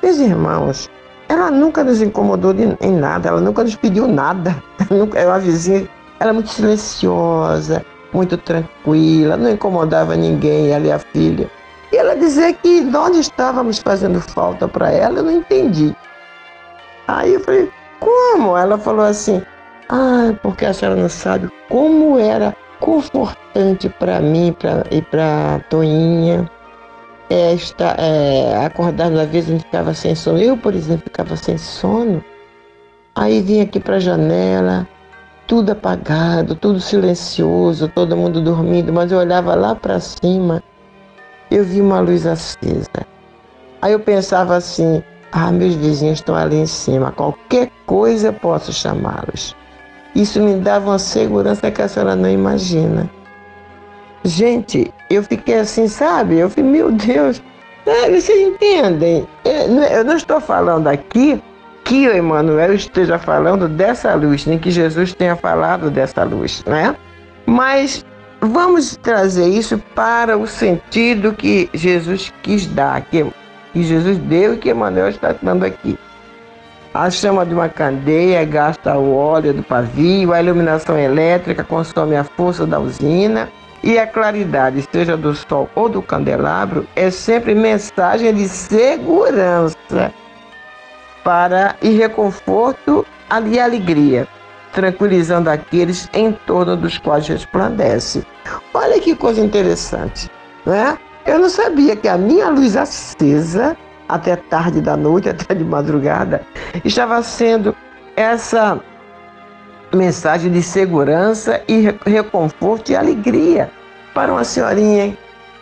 Meus 0.02 0.20
irmãos, 0.20 0.90
ela 1.32 1.50
nunca 1.50 1.82
nos 1.82 2.02
incomodou 2.02 2.54
em 2.82 2.92
nada, 2.92 3.30
ela 3.30 3.40
nunca 3.40 3.64
nos 3.64 3.76
pediu 3.76 4.08
nada. 4.08 4.56
É 5.16 5.26
uma 5.26 5.40
vizinha, 5.40 5.88
ela 6.20 6.32
é 6.32 6.34
muito 6.34 6.50
silenciosa, 6.50 7.86
muito 8.12 8.36
tranquila, 8.36 9.38
não 9.38 9.50
incomodava 9.50 10.18
ninguém, 10.18 10.72
ela 10.72 10.86
e 10.86 10.92
a 10.92 11.00
filha. 11.00 11.50
E 11.92 11.96
ela 11.96 12.16
dizia 12.16 12.52
que 12.54 12.84
de 12.84 12.98
onde 12.98 13.20
estávamos 13.20 13.80
fazendo 13.80 14.20
falta 14.20 14.68
para 14.68 14.92
ela, 14.92 15.20
eu 15.20 15.24
não 15.24 15.32
entendi. 15.32 15.96
Aí 17.08 17.36
eu 17.36 17.40
falei, 17.40 17.72
como? 18.02 18.58
Ela 18.58 18.78
falou 18.78 19.06
assim, 19.06 19.42
ah, 19.88 20.34
porque 20.42 20.66
a 20.66 20.74
senhora 20.74 21.00
não 21.00 21.10
sabe 21.10 21.50
como 21.70 22.20
era 22.20 22.54
confortante 22.82 23.88
para 23.88 24.20
mim 24.20 24.54
pra, 24.60 24.84
e 24.92 25.02
para 25.02 25.62
Toinha. 25.70 26.50
É, 27.32 27.54
estar, 27.54 27.96
é, 27.98 28.66
acordar, 28.66 29.12
às 29.12 29.30
vezes 29.30 29.50
a 29.50 29.54
gente 29.54 29.66
ficava 29.66 29.94
sem 29.94 30.14
sono. 30.16 30.40
Eu, 30.40 30.58
por 30.58 30.76
exemplo, 30.76 31.04
ficava 31.06 31.36
sem 31.36 31.58
sono. 31.58 32.24
Aí 33.16 33.42
vinha 33.42 33.64
aqui 33.64 33.80
para 33.80 33.96
a 33.96 34.00
janela, 34.00 34.88
tudo 35.48 35.72
apagado, 35.72 36.56
tudo 36.56 36.80
silencioso, 36.80 37.88
todo 37.88 38.18
mundo 38.18 38.42
dormindo, 38.42 38.92
mas 38.92 39.12
eu 39.12 39.20
olhava 39.20 39.56
lá 39.56 39.76
para 39.76 40.00
cima 40.00 40.62
eu 41.52 41.66
vi 41.66 41.82
uma 41.82 42.00
luz 42.00 42.26
acesa. 42.26 43.06
Aí 43.82 43.92
eu 43.92 44.00
pensava 44.00 44.56
assim: 44.56 45.04
ah, 45.32 45.52
meus 45.52 45.76
vizinhos 45.76 46.20
estão 46.20 46.34
ali 46.34 46.56
em 46.56 46.66
cima, 46.66 47.12
qualquer 47.12 47.70
coisa 47.86 48.30
eu 48.30 48.34
posso 48.34 48.72
chamá-los. 48.72 49.56
Isso 50.16 50.42
me 50.42 50.56
dava 50.56 50.92
uma 50.92 51.00
segurança 51.00 51.70
que 51.70 51.82
a 51.82 51.88
senhora 51.88 52.16
não 52.16 52.30
imagina. 52.30 53.10
Gente, 54.24 54.94
eu 55.10 55.24
fiquei 55.24 55.60
assim, 55.60 55.88
sabe? 55.88 56.38
Eu 56.38 56.50
falei, 56.50 56.70
meu 56.70 56.92
Deus, 56.92 57.42
vocês 57.86 58.30
entendem? 58.30 59.28
Eu 59.44 60.04
não 60.04 60.16
estou 60.16 60.40
falando 60.40 60.88
aqui 60.88 61.42
que 61.84 62.08
o 62.08 62.16
Emmanuel 62.16 62.74
esteja 62.74 63.18
falando 63.18 63.68
dessa 63.68 64.14
luz, 64.14 64.46
nem 64.46 64.60
que 64.60 64.70
Jesus 64.70 65.14
tenha 65.14 65.36
falado 65.36 65.90
dessa 65.90 66.24
luz, 66.24 66.64
né? 66.66 66.96
Mas 67.46 68.06
Vamos 68.44 68.98
trazer 68.98 69.48
isso 69.50 69.78
para 69.94 70.36
o 70.36 70.48
sentido 70.48 71.32
que 71.32 71.70
Jesus 71.76 72.34
quis 72.42 72.66
dar, 72.66 73.00
que, 73.02 73.24
que 73.72 73.84
Jesus 73.84 74.18
deu 74.18 74.56
e 74.56 74.58
que 74.58 74.72
Emmanuel 74.72 75.10
está 75.10 75.36
dando 75.40 75.64
aqui. 75.64 75.96
A 76.92 77.12
chama 77.12 77.46
de 77.46 77.54
uma 77.54 77.70
candeia 77.70 78.44
gasta 78.44 78.98
o 78.98 79.16
óleo 79.16 79.54
do 79.54 79.62
pavio, 79.62 80.34
a 80.34 80.42
iluminação 80.42 80.98
elétrica 80.98 81.64
consome 81.64 82.16
a 82.16 82.24
força 82.24 82.66
da 82.66 82.80
usina 82.80 83.48
e 83.84 83.98
a 83.98 84.06
claridade, 84.06 84.88
seja 84.92 85.18
do 85.18 85.34
sol 85.34 85.70
ou 85.76 85.90
do 85.90 86.02
candelabro, 86.02 86.88
é 86.96 87.10
sempre 87.10 87.56
mensagem 87.56 88.34
de 88.34 88.48
segurança 88.48 90.14
para 91.24 91.76
e 91.82 91.90
reconforto 91.90 93.06
e 93.50 93.60
alegria 93.60 94.28
tranquilizando 94.74 95.50
aqueles 95.50 96.10
em 96.14 96.32
torno 96.32 96.76
dos 96.76 96.98
quais 96.98 97.28
resplandece. 97.28 98.26
Olha 98.74 99.00
que 99.00 99.16
coisa 99.16 99.42
interessante, 99.42 100.30
né? 100.66 100.98
Eu 101.26 101.40
não 101.40 101.50
sabia 101.50 101.96
que 101.96 102.08
a 102.08 102.18
minha 102.18 102.50
luz 102.50 102.76
acesa, 102.76 103.78
até 104.10 104.36
tarde 104.36 104.82
da 104.82 104.98
noite, 104.98 105.30
até 105.30 105.54
de 105.54 105.64
madrugada, 105.64 106.42
estava 106.84 107.22
sendo 107.22 107.76
essa 108.16 108.80
mensagem 109.94 110.52
de 110.52 110.62
segurança 110.62 111.62
e 111.68 111.94
reconforto 112.06 112.92
e 112.92 112.96
alegria 112.96 113.70
para 114.14 114.32
uma 114.32 114.44
senhorinha 114.44 115.18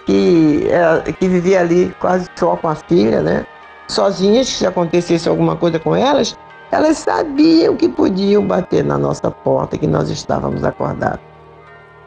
que, 0.05 0.67
é, 0.69 1.11
que 1.11 1.27
vivia 1.27 1.61
ali 1.61 1.95
quase 1.99 2.27
só 2.35 2.55
com 2.55 2.67
a 2.67 2.75
filha, 2.75 3.21
né? 3.21 3.45
Sozinhas, 3.87 4.47
se 4.47 4.65
acontecesse 4.65 5.27
alguma 5.27 5.55
coisa 5.55 5.79
com 5.79 5.95
elas, 5.95 6.37
elas 6.71 6.97
sabiam 6.97 7.75
que 7.75 7.89
podiam 7.89 8.45
bater 8.45 8.83
na 8.83 8.97
nossa 8.97 9.31
porta, 9.31 9.77
que 9.77 9.87
nós 9.87 10.09
estávamos 10.09 10.63
acordados. 10.63 11.19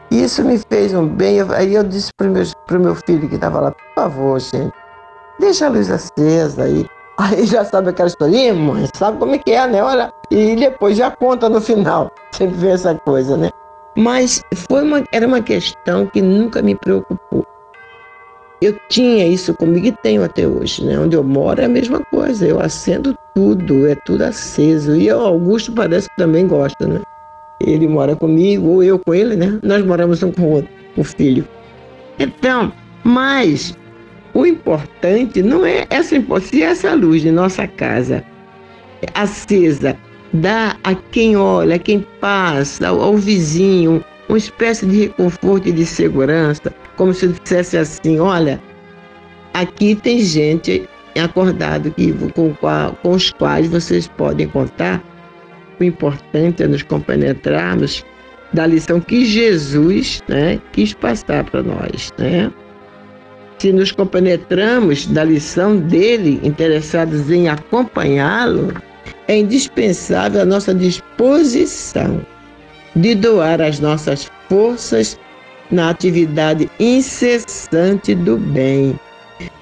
Isso 0.09 0.43
me 0.43 0.57
fez 0.69 0.93
um 0.93 1.07
bem. 1.07 1.41
Aí 1.55 1.73
eu 1.73 1.83
disse 1.83 2.11
para 2.15 2.27
o 2.27 2.31
meu, 2.31 2.43
meu 2.79 2.95
filho 2.95 3.27
que 3.27 3.35
estava 3.35 3.59
lá, 3.59 3.71
por 3.71 3.93
favor, 3.95 4.39
gente, 4.39 4.73
deixa 5.39 5.65
a 5.65 5.69
luz 5.69 5.89
acesa 5.89 6.63
aí. 6.63 6.85
Aí 7.17 7.45
já 7.45 7.63
sabe 7.63 7.89
aquela 7.89 8.07
historinha, 8.07 8.53
mãe, 8.53 8.87
sabe 8.93 9.19
como 9.19 9.35
é 9.35 9.37
que 9.37 9.51
é, 9.51 9.67
né? 9.67 9.83
Olha, 9.83 10.11
e 10.31 10.55
depois 10.55 10.97
já 10.97 11.11
conta 11.11 11.47
no 11.47 11.61
final. 11.61 12.11
Sempre 12.33 12.55
vê 12.55 12.69
essa 12.69 12.95
coisa, 12.95 13.37
né? 13.37 13.49
Mas 13.95 14.43
foi 14.67 14.81
uma, 14.81 15.03
era 15.11 15.27
uma 15.27 15.41
questão 15.41 16.07
que 16.07 16.21
nunca 16.21 16.61
me 16.61 16.73
preocupou. 16.73 17.45
Eu 18.59 18.75
tinha 18.89 19.27
isso 19.27 19.53
comigo 19.53 19.87
e 19.87 19.91
tenho 19.91 20.23
até 20.23 20.47
hoje, 20.47 20.83
né? 20.83 20.97
Onde 20.97 21.15
eu 21.15 21.23
moro 21.23 21.61
é 21.61 21.65
a 21.65 21.69
mesma 21.69 21.99
coisa. 22.05 22.47
Eu 22.47 22.59
acendo 22.59 23.15
tudo, 23.35 23.85
é 23.87 23.93
tudo 23.93 24.23
aceso. 24.23 24.95
E 24.95 25.11
o 25.11 25.19
Augusto 25.19 25.71
parece 25.73 26.09
que 26.09 26.15
também 26.15 26.47
gosta, 26.47 26.87
né? 26.87 27.01
Ele 27.59 27.87
mora 27.87 28.15
comigo, 28.15 28.67
ou 28.67 28.83
eu 28.83 28.97
com 28.97 29.13
ele, 29.13 29.35
né? 29.35 29.59
Nós 29.61 29.85
moramos 29.85 30.23
um 30.23 30.31
com 30.31 30.43
o 30.43 30.51
outro, 30.53 30.71
o 30.97 31.03
filho. 31.03 31.47
Então, 32.17 32.71
mas 33.03 33.77
o 34.33 34.45
importante 34.45 35.41
não 35.41 35.65
é 35.65 35.85
essa 35.89 36.15
se 36.41 36.63
essa 36.63 36.93
luz 36.93 37.21
de 37.21 37.31
nossa 37.31 37.67
casa 37.67 38.23
é 39.01 39.07
acesa 39.13 39.97
dá 40.33 40.75
a 40.83 40.95
quem 40.95 41.37
olha, 41.37 41.75
a 41.75 41.79
quem 41.79 41.99
passa, 42.19 42.87
ao, 42.87 42.99
ao 43.01 43.17
vizinho, 43.17 44.03
uma 44.27 44.37
espécie 44.37 44.85
de 44.85 45.01
reconforto 45.01 45.69
e 45.69 45.71
de 45.71 45.85
segurança, 45.85 46.73
como 46.97 47.13
se 47.13 47.27
dissesse 47.27 47.77
assim: 47.77 48.19
olha, 48.19 48.59
aqui 49.53 49.95
tem 49.95 50.19
gente 50.19 50.89
acordado 51.21 51.91
que, 51.91 52.11
com, 52.33 52.53
com 52.55 53.11
os 53.11 53.31
quais 53.31 53.67
vocês 53.67 54.07
podem 54.07 54.47
contar. 54.47 55.01
O 55.79 55.83
importante 55.83 56.63
é 56.63 56.67
nos 56.67 56.83
compenetrarmos 56.83 58.05
da 58.53 58.67
lição 58.67 58.99
que 58.99 59.25
Jesus 59.25 60.21
né, 60.27 60.59
quis 60.71 60.93
passar 60.93 61.43
para 61.43 61.63
nós. 61.63 62.11
Né? 62.17 62.51
Se 63.63 63.71
nos 63.71 63.93
compenetramos 63.93 65.07
da 65.07 65.23
lição 65.23 65.77
dele, 65.77 66.37
interessados 66.43 67.31
em 67.31 67.47
acompanhá-lo, 67.47 68.73
é 69.29 69.37
indispensável 69.37 70.41
a 70.41 70.45
nossa 70.45 70.75
disposição 70.75 72.19
de 72.93 73.15
doar 73.15 73.61
as 73.61 73.79
nossas 73.79 74.29
forças 74.49 75.17
na 75.71 75.91
atividade 75.91 76.69
incessante 76.77 78.13
do 78.13 78.35
bem, 78.35 78.99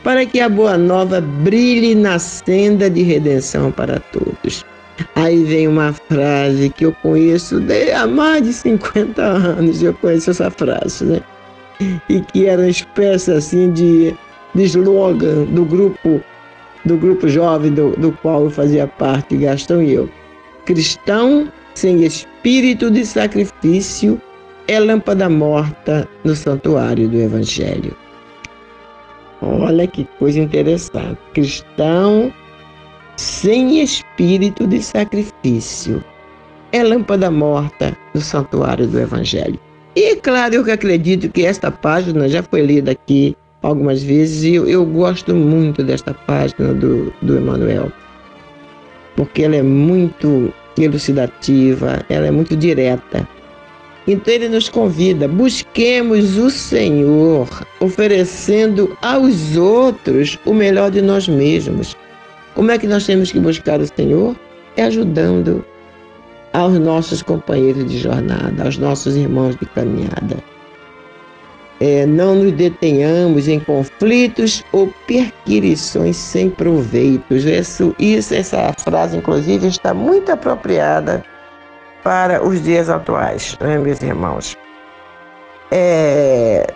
para 0.04 0.26
que 0.26 0.40
a 0.40 0.50
boa 0.50 0.80
nova 0.80 1.22
brilhe 1.22 1.94
na 1.94 2.18
senda 2.18 2.90
de 2.90 3.04
redenção 3.04 3.72
para 3.72 4.00
todos. 4.12 4.66
Aí 5.14 5.44
vem 5.44 5.68
uma 5.68 5.94
frase 5.94 6.72
que 6.72 6.88
eu 6.88 6.94
conheço 7.04 7.62
há 7.96 8.08
mais 8.08 8.44
de 8.46 8.54
50 8.54 9.22
anos, 9.22 9.84
eu 9.84 9.94
conheço 9.94 10.32
essa 10.32 10.50
frase, 10.50 11.06
né? 11.06 11.22
E 12.10 12.20
que 12.20 12.46
era 12.46 12.62
uma 12.62 12.70
espécie 12.70 13.32
assim 13.32 13.72
de, 13.72 14.16
de 14.54 14.64
slogan 14.64 15.46
do 15.46 15.66
grupo 15.66 16.22
do 16.86 16.98
grupo 16.98 17.28
jovem 17.28 17.72
do, 17.72 17.92
do 17.92 18.12
qual 18.12 18.46
eu 18.46 18.50
fazia 18.50 18.88
parte, 18.88 19.38
Gastão 19.38 19.82
e 19.82 19.94
eu. 19.94 20.10
Cristão 20.66 21.48
sem 21.76 22.04
espírito 22.04 22.90
de 22.90 23.06
sacrifício 23.06 24.20
é 24.68 24.80
lâmpada 24.80 25.30
morta 25.30 26.08
no 26.24 26.36
santuário 26.36 27.08
do 27.08 27.18
Evangelho. 27.18 27.96
Olha 29.42 29.88
que 29.88 30.06
coisa 30.20 30.40
interessante. 30.40 31.18
Cristão 31.34 32.32
sem 33.18 33.82
espírito 33.82 34.68
de 34.68 34.82
sacrifício 34.82 36.04
é 36.72 36.84
lâmpada 36.84 37.30
morta 37.30 37.98
no 38.14 38.22
santuário 38.22 38.88
do 38.88 39.00
Evangelho. 39.00 39.60
E 39.96 40.16
claro, 40.16 40.56
eu 40.56 40.74
acredito 40.74 41.30
que 41.30 41.46
esta 41.46 41.70
página 41.70 42.30
já 42.30 42.42
foi 42.42 42.62
lida 42.62 42.92
aqui 42.92 43.36
algumas 43.62 44.02
vezes 44.02 44.44
e 44.44 44.56
eu, 44.56 44.68
eu 44.68 44.86
gosto 44.86 45.36
muito 45.36 45.84
desta 45.84 46.14
página 46.14 46.74
do, 46.74 47.14
do 47.22 47.38
Emanuel, 47.38 47.92
porque 49.16 49.44
ela 49.44 49.58
é 49.58 49.62
muito 49.62 50.54
elucidativa, 50.78 52.06
ela 52.10 52.28
é 52.28 52.32
muito 52.32 52.56
direta. 52.56 53.28
Então 54.08 54.34
ele 54.34 54.50
nos 54.50 54.68
convida, 54.68 55.28
busquemos 55.28 56.38
o 56.38 56.50
Senhor, 56.50 57.48
oferecendo 57.80 58.98
aos 59.02 59.56
outros 59.58 60.40
o 60.46 60.54
melhor 60.54 60.90
de 60.90 61.02
nós 61.02 61.28
mesmos. 61.28 61.96
Como 62.56 62.72
é 62.72 62.78
que 62.78 62.88
nós 62.88 63.06
temos 63.06 63.32
que 63.32 63.40
buscar 63.40 63.80
o 63.80 63.88
Senhor? 63.96 64.36
É 64.76 64.84
ajudando 64.84 65.64
aos 66.54 66.78
nossos 66.80 67.22
companheiros 67.22 67.90
de 67.90 67.98
jornada, 67.98 68.64
aos 68.64 68.78
nossos 68.78 69.16
irmãos 69.16 69.56
de 69.56 69.66
caminhada. 69.68 70.38
É, 71.80 72.06
não 72.06 72.36
nos 72.36 72.52
detenhamos 72.52 73.48
em 73.48 73.60
conflitos 73.60 74.64
ou 74.72 74.94
perquirições 75.08 76.16
sem 76.16 76.50
proveitos. 76.50 77.44
Isso, 77.44 77.96
isso, 77.98 78.36
essa 78.36 78.72
frase, 78.78 79.18
inclusive, 79.18 79.68
está 79.68 79.92
muito 79.92 80.32
apropriada 80.32 81.24
para 82.04 82.46
os 82.46 82.62
dias 82.62 82.88
atuais, 82.88 83.58
né, 83.60 83.80
meus 83.80 84.02
irmãos? 84.02 84.56
É, 85.72 86.68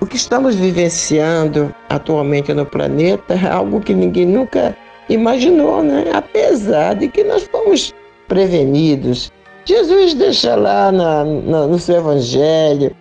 o 0.00 0.06
que 0.06 0.16
estamos 0.16 0.56
vivenciando 0.56 1.72
atualmente 1.88 2.52
no 2.52 2.64
planeta 2.66 3.34
é 3.34 3.50
algo 3.52 3.80
que 3.80 3.94
ninguém 3.94 4.26
nunca 4.26 4.74
imaginou, 5.08 5.82
né? 5.82 6.06
Apesar 6.12 6.94
de 6.94 7.08
que 7.08 7.22
nós 7.22 7.42
fomos 7.44 7.94
prevenidos. 8.30 9.32
Jesus 9.64 10.14
deixa 10.14 10.54
lá 10.54 10.90
na, 10.90 11.24
na, 11.24 11.66
no 11.66 11.78
seu 11.78 11.96
Evangelho, 11.96 12.94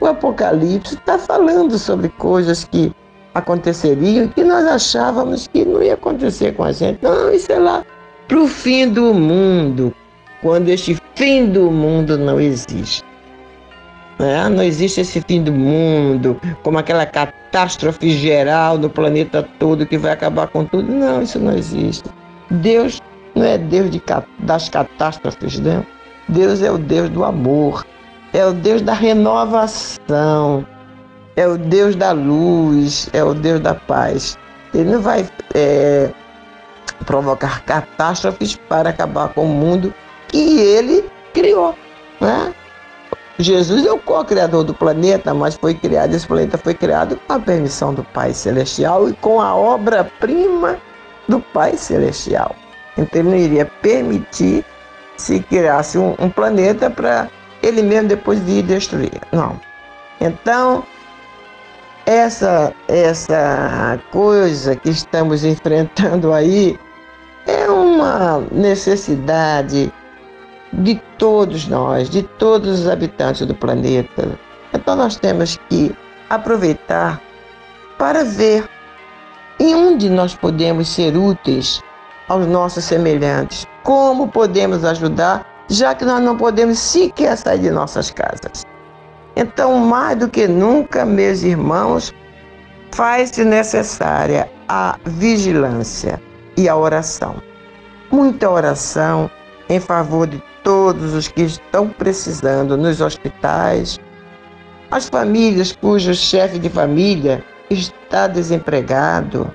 o 0.00 0.06
Apocalipse 0.06 0.94
está 0.94 1.18
falando 1.18 1.76
sobre 1.78 2.08
coisas 2.08 2.64
que 2.64 2.92
aconteceriam 3.34 4.28
que 4.28 4.44
nós 4.44 4.64
achávamos 4.64 5.48
que 5.48 5.64
não 5.64 5.82
ia 5.82 5.94
acontecer 5.94 6.54
com 6.54 6.62
a 6.62 6.72
gente. 6.72 7.00
Não, 7.02 7.32
isso 7.32 7.50
é 7.52 7.58
lá 7.58 7.84
para 8.28 8.38
o 8.38 8.46
fim 8.46 8.88
do 8.88 9.12
mundo, 9.12 9.92
quando 10.40 10.68
este 10.68 10.96
fim 11.16 11.46
do 11.46 11.70
mundo 11.70 12.16
não 12.16 12.40
existe. 12.40 13.04
É, 14.18 14.48
não 14.48 14.62
existe 14.62 15.00
esse 15.00 15.20
fim 15.20 15.42
do 15.42 15.52
mundo, 15.52 16.40
como 16.62 16.78
aquela 16.78 17.04
catástrofe 17.04 18.10
geral 18.10 18.78
no 18.78 18.88
planeta 18.88 19.46
todo 19.58 19.84
que 19.84 19.98
vai 19.98 20.12
acabar 20.12 20.46
com 20.46 20.64
tudo. 20.64 20.90
Não, 20.90 21.20
isso 21.20 21.38
não 21.38 21.54
existe. 21.54 22.08
Deus 22.50 23.00
não 23.36 23.44
é 23.44 23.58
Deus 23.58 23.90
de, 23.90 24.02
das 24.38 24.68
catástrofes, 24.70 25.60
não. 25.60 25.86
Deus 26.28 26.62
é 26.62 26.70
o 26.72 26.78
Deus 26.78 27.10
do 27.10 27.22
amor, 27.22 27.86
é 28.32 28.44
o 28.44 28.52
Deus 28.52 28.80
da 28.80 28.94
renovação, 28.94 30.66
é 31.36 31.46
o 31.46 31.58
Deus 31.58 31.94
da 31.94 32.12
luz, 32.12 33.08
é 33.12 33.22
o 33.22 33.34
Deus 33.34 33.60
da 33.60 33.74
paz. 33.74 34.38
Ele 34.74 34.90
não 34.90 35.00
vai 35.02 35.28
é, 35.54 36.10
provocar 37.04 37.62
catástrofes 37.64 38.56
para 38.68 38.88
acabar 38.88 39.28
com 39.28 39.44
o 39.44 39.48
mundo 39.48 39.92
que 40.28 40.58
ele 40.58 41.04
criou. 41.32 41.76
Né? 42.20 42.54
Jesus 43.38 43.84
é 43.84 43.92
o 43.92 43.98
co-criador 43.98 44.64
do 44.64 44.72
planeta, 44.72 45.34
mas 45.34 45.56
foi 45.56 45.74
criado, 45.74 46.14
esse 46.14 46.26
planeta 46.26 46.56
foi 46.56 46.72
criado 46.72 47.20
com 47.26 47.34
a 47.34 47.38
permissão 47.38 47.92
do 47.92 48.02
Pai 48.02 48.32
Celestial 48.32 49.10
e 49.10 49.12
com 49.12 49.42
a 49.42 49.54
obra-prima 49.54 50.78
do 51.28 51.38
Pai 51.38 51.76
Celestial. 51.76 52.56
Então 52.96 53.20
ele 53.20 53.28
não 53.28 53.36
iria 53.36 53.66
permitir 53.66 54.64
se 55.16 55.40
criasse 55.40 55.98
um, 55.98 56.14
um 56.18 56.28
planeta 56.28 56.90
para 56.90 57.28
ele 57.62 57.82
mesmo 57.82 58.08
depois 58.08 58.38
vir 58.40 58.62
destruir. 58.62 59.20
Não. 59.32 59.58
Então, 60.20 60.84
essa, 62.04 62.72
essa 62.88 63.98
coisa 64.10 64.76
que 64.76 64.90
estamos 64.90 65.42
enfrentando 65.44 66.32
aí 66.32 66.78
é 67.46 67.68
uma 67.68 68.40
necessidade 68.50 69.92
de 70.72 71.00
todos 71.16 71.66
nós, 71.68 72.10
de 72.10 72.22
todos 72.22 72.80
os 72.80 72.88
habitantes 72.88 73.46
do 73.46 73.54
planeta. 73.54 74.28
Então 74.72 74.96
nós 74.96 75.16
temos 75.16 75.58
que 75.68 75.94
aproveitar 76.28 77.20
para 77.96 78.24
ver 78.24 78.68
em 79.58 79.74
onde 79.74 80.10
nós 80.10 80.34
podemos 80.34 80.88
ser 80.88 81.16
úteis 81.16 81.82
aos 82.28 82.46
nossos 82.46 82.84
semelhantes, 82.84 83.66
como 83.82 84.28
podemos 84.28 84.84
ajudar, 84.84 85.46
já 85.68 85.94
que 85.94 86.04
nós 86.04 86.22
não 86.22 86.36
podemos 86.36 86.78
sequer 86.78 87.36
sair 87.36 87.60
de 87.60 87.70
nossas 87.70 88.10
casas. 88.10 88.64
Então, 89.36 89.78
mais 89.78 90.18
do 90.18 90.28
que 90.28 90.48
nunca, 90.48 91.04
meus 91.04 91.42
irmãos, 91.42 92.14
faz-se 92.92 93.44
necessária 93.44 94.50
a 94.68 94.96
vigilância 95.04 96.20
e 96.56 96.68
a 96.68 96.76
oração. 96.76 97.36
Muita 98.10 98.48
oração 98.48 99.30
em 99.68 99.78
favor 99.78 100.26
de 100.26 100.42
todos 100.62 101.14
os 101.14 101.28
que 101.28 101.42
estão 101.42 101.88
precisando 101.88 102.76
nos 102.76 103.00
hospitais, 103.00 103.98
as 104.90 105.08
famílias 105.08 105.72
cujo 105.72 106.14
chefe 106.14 106.58
de 106.58 106.70
família 106.70 107.44
está 107.68 108.26
desempregado, 108.26 109.52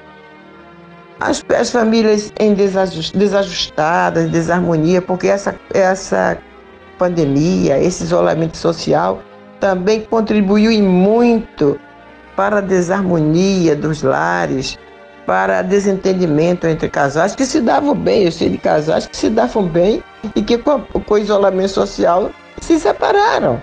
as, 1.21 1.43
as 1.55 1.69
famílias 1.69 2.33
em 2.39 2.53
desajustadas, 2.53 4.29
desarmonia, 4.29 5.01
porque 5.01 5.27
essa, 5.27 5.55
essa 5.73 6.37
pandemia, 6.97 7.79
esse 7.79 8.03
isolamento 8.03 8.57
social 8.57 9.21
também 9.59 10.01
contribuiu 10.01 10.71
muito 10.81 11.79
para 12.35 12.57
a 12.57 12.61
desarmonia 12.61 13.75
dos 13.75 14.01
lares, 14.01 14.79
para 15.27 15.61
desentendimento 15.61 16.65
entre 16.65 16.89
casais 16.89 17.35
que 17.35 17.45
se 17.45 17.61
davam 17.61 17.93
bem. 17.93 18.23
Eu 18.23 18.31
sei 18.31 18.49
de 18.49 18.57
casais 18.57 19.05
que 19.05 19.15
se 19.15 19.29
davam 19.29 19.67
bem 19.67 20.03
e 20.35 20.41
que 20.41 20.57
com, 20.57 20.81
com 20.81 21.13
o 21.13 21.17
isolamento 21.19 21.69
social 21.69 22.31
se 22.59 22.79
separaram. 22.79 23.61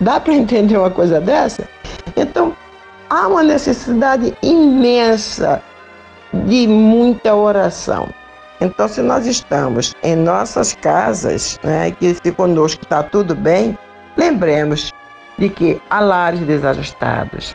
Dá 0.00 0.18
para 0.18 0.34
entender 0.34 0.76
uma 0.76 0.90
coisa 0.90 1.20
dessa? 1.20 1.68
Então, 2.16 2.54
há 3.08 3.28
uma 3.28 3.44
necessidade 3.44 4.36
imensa 4.42 5.62
de 6.44 6.66
muita 6.66 7.34
oração. 7.34 8.08
Então, 8.60 8.88
se 8.88 9.02
nós 9.02 9.26
estamos 9.26 9.94
em 10.02 10.16
nossas 10.16 10.74
casas, 10.74 11.58
né, 11.62 11.90
que 11.90 12.14
se 12.14 12.32
conosco 12.32 12.82
está 12.82 13.02
tudo 13.02 13.34
bem, 13.34 13.78
lembremos 14.16 14.92
de 15.38 15.48
que 15.50 15.80
há 15.90 16.00
lares 16.00 16.40
desajustados, 16.40 17.54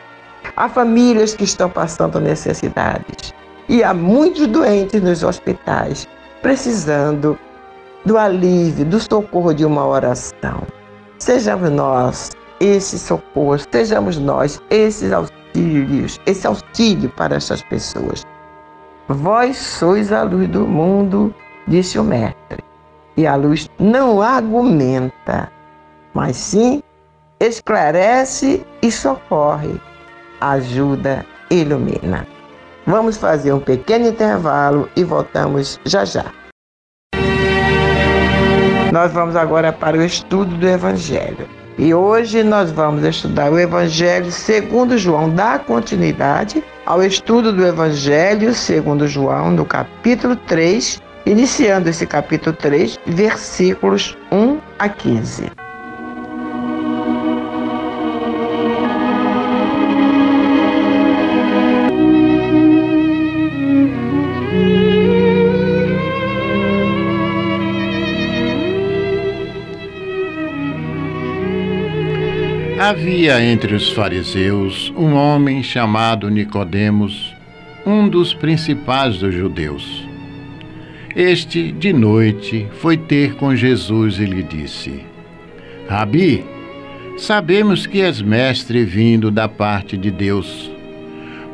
há 0.56 0.68
famílias 0.68 1.34
que 1.34 1.44
estão 1.44 1.68
passando 1.68 2.20
necessidades 2.20 3.34
e 3.68 3.82
há 3.82 3.92
muitos 3.92 4.46
doentes 4.46 5.00
nos 5.02 5.22
hospitais 5.24 6.08
precisando 6.40 7.38
do 8.04 8.18
alívio, 8.18 8.84
do 8.84 9.00
socorro 9.00 9.52
de 9.52 9.64
uma 9.64 9.86
oração. 9.86 10.62
Sejamos 11.18 11.70
nós 11.70 12.30
esse 12.60 12.98
socorro, 12.98 13.58
sejamos 13.72 14.18
nós 14.18 14.60
esses 14.70 15.12
auxílios, 15.12 16.20
esse 16.26 16.46
auxílio 16.46 17.08
para 17.10 17.36
essas 17.36 17.62
pessoas. 17.62 18.24
Vós 19.12 19.58
sois 19.58 20.10
a 20.10 20.22
luz 20.22 20.48
do 20.48 20.66
mundo, 20.66 21.34
disse 21.68 21.98
o 21.98 22.04
Mestre. 22.04 22.64
E 23.16 23.26
a 23.26 23.36
luz 23.36 23.68
não 23.78 24.22
argumenta, 24.22 25.52
mas 26.14 26.36
sim 26.36 26.82
esclarece 27.38 28.66
e 28.80 28.90
socorre, 28.90 29.78
ajuda, 30.40 31.26
ilumina. 31.50 32.26
Vamos 32.86 33.18
fazer 33.18 33.52
um 33.52 33.60
pequeno 33.60 34.08
intervalo 34.08 34.88
e 34.96 35.04
voltamos 35.04 35.78
já 35.84 36.06
já. 36.06 36.24
Nós 38.90 39.12
vamos 39.12 39.36
agora 39.36 39.72
para 39.72 39.98
o 39.98 40.02
estudo 40.02 40.56
do 40.56 40.68
Evangelho. 40.68 41.61
E 41.78 41.94
hoje 41.94 42.42
nós 42.42 42.70
vamos 42.70 43.02
estudar 43.02 43.50
o 43.50 43.58
Evangelho 43.58 44.30
segundo 44.30 44.98
João, 44.98 45.30
dar 45.30 45.60
continuidade 45.60 46.62
ao 46.84 47.02
estudo 47.02 47.52
do 47.52 47.66
Evangelho 47.66 48.52
segundo 48.52 49.08
João, 49.08 49.50
no 49.50 49.64
capítulo 49.64 50.36
3, 50.36 51.00
iniciando 51.24 51.88
esse 51.88 52.06
capítulo 52.06 52.54
3, 52.56 52.98
versículos 53.06 54.16
1 54.30 54.58
a 54.78 54.88
15. 54.88 55.61
Havia 72.84 73.40
entre 73.40 73.76
os 73.76 73.92
fariseus 73.92 74.92
um 74.96 75.14
homem 75.14 75.62
chamado 75.62 76.28
Nicodemos, 76.28 77.32
um 77.86 78.08
dos 78.08 78.34
principais 78.34 79.18
dos 79.18 79.32
judeus. 79.32 80.04
Este, 81.14 81.70
de 81.70 81.92
noite, 81.92 82.66
foi 82.80 82.96
ter 82.96 83.36
com 83.36 83.54
Jesus 83.54 84.18
e 84.18 84.24
lhe 84.24 84.42
disse: 84.42 85.04
Rabi, 85.88 86.44
sabemos 87.16 87.86
que 87.86 88.00
és 88.02 88.20
mestre 88.20 88.84
vindo 88.84 89.30
da 89.30 89.48
parte 89.48 89.96
de 89.96 90.10
Deus, 90.10 90.68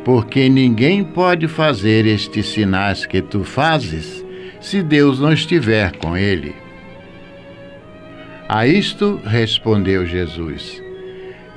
porque 0.07 0.49
ninguém 0.49 1.05
pode 1.05 1.47
fazer 1.47 2.07
estes 2.07 2.47
sinais 2.47 3.05
que 3.05 3.21
tu 3.21 3.45
fazes 3.45 4.25
se 4.63 4.83
Deus 4.83 5.21
não 5.21 5.35
estiver 5.35 5.93
com 5.99 6.17
ele. 6.17 6.55
A 8.49 8.67
isto 8.67 9.21
respondeu 9.27 10.07
Jesus: 10.07 10.88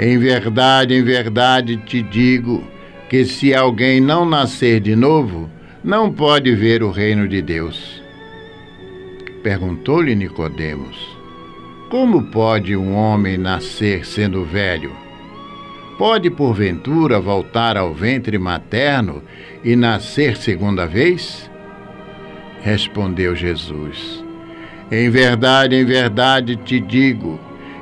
Em 0.02 0.18
verdade, 0.18 0.96
em 0.96 1.04
verdade 1.04 1.78
te 1.78 2.02
digo 2.02 2.64
que 3.08 3.24
se 3.24 3.54
alguém 3.54 4.02
não 4.02 4.26
nascer 4.26 4.80
de 4.80 4.96
novo, 4.96 5.48
não 5.84 6.12
pode 6.12 6.56
ver 6.56 6.82
o 6.82 6.90
reino 6.90 7.28
de 7.28 7.40
Deus. 7.40 8.02
Perguntou-lhe 9.44 10.16
Nicodemos: 10.16 10.98
Como 11.92 12.24
pode 12.32 12.76
um 12.76 12.96
homem 12.96 13.38
nascer 13.38 14.04
sendo 14.04 14.44
velho? 14.44 14.92
Pode 16.00 16.32
porventura 16.32 17.20
voltar 17.20 17.78
ao 17.78 17.94
ventre 17.94 18.40
materno 18.40 19.22
e 19.64 19.76
nascer 19.76 20.36
segunda 20.36 20.88
vez? 20.88 21.48
Respondeu 22.64 23.36
Jesus: 23.36 24.24
em 24.92 25.10
verdade, 25.10 25.74
em 25.74 25.86
verdade 25.86 26.58
te 26.58 26.78
digo: 26.78 27.40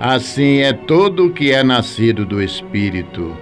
Assim 0.00 0.58
é 0.60 0.72
todo 0.72 1.26
o 1.26 1.32
que 1.32 1.50
é 1.50 1.64
nascido 1.64 2.24
do 2.24 2.40
Espírito. 2.40 3.36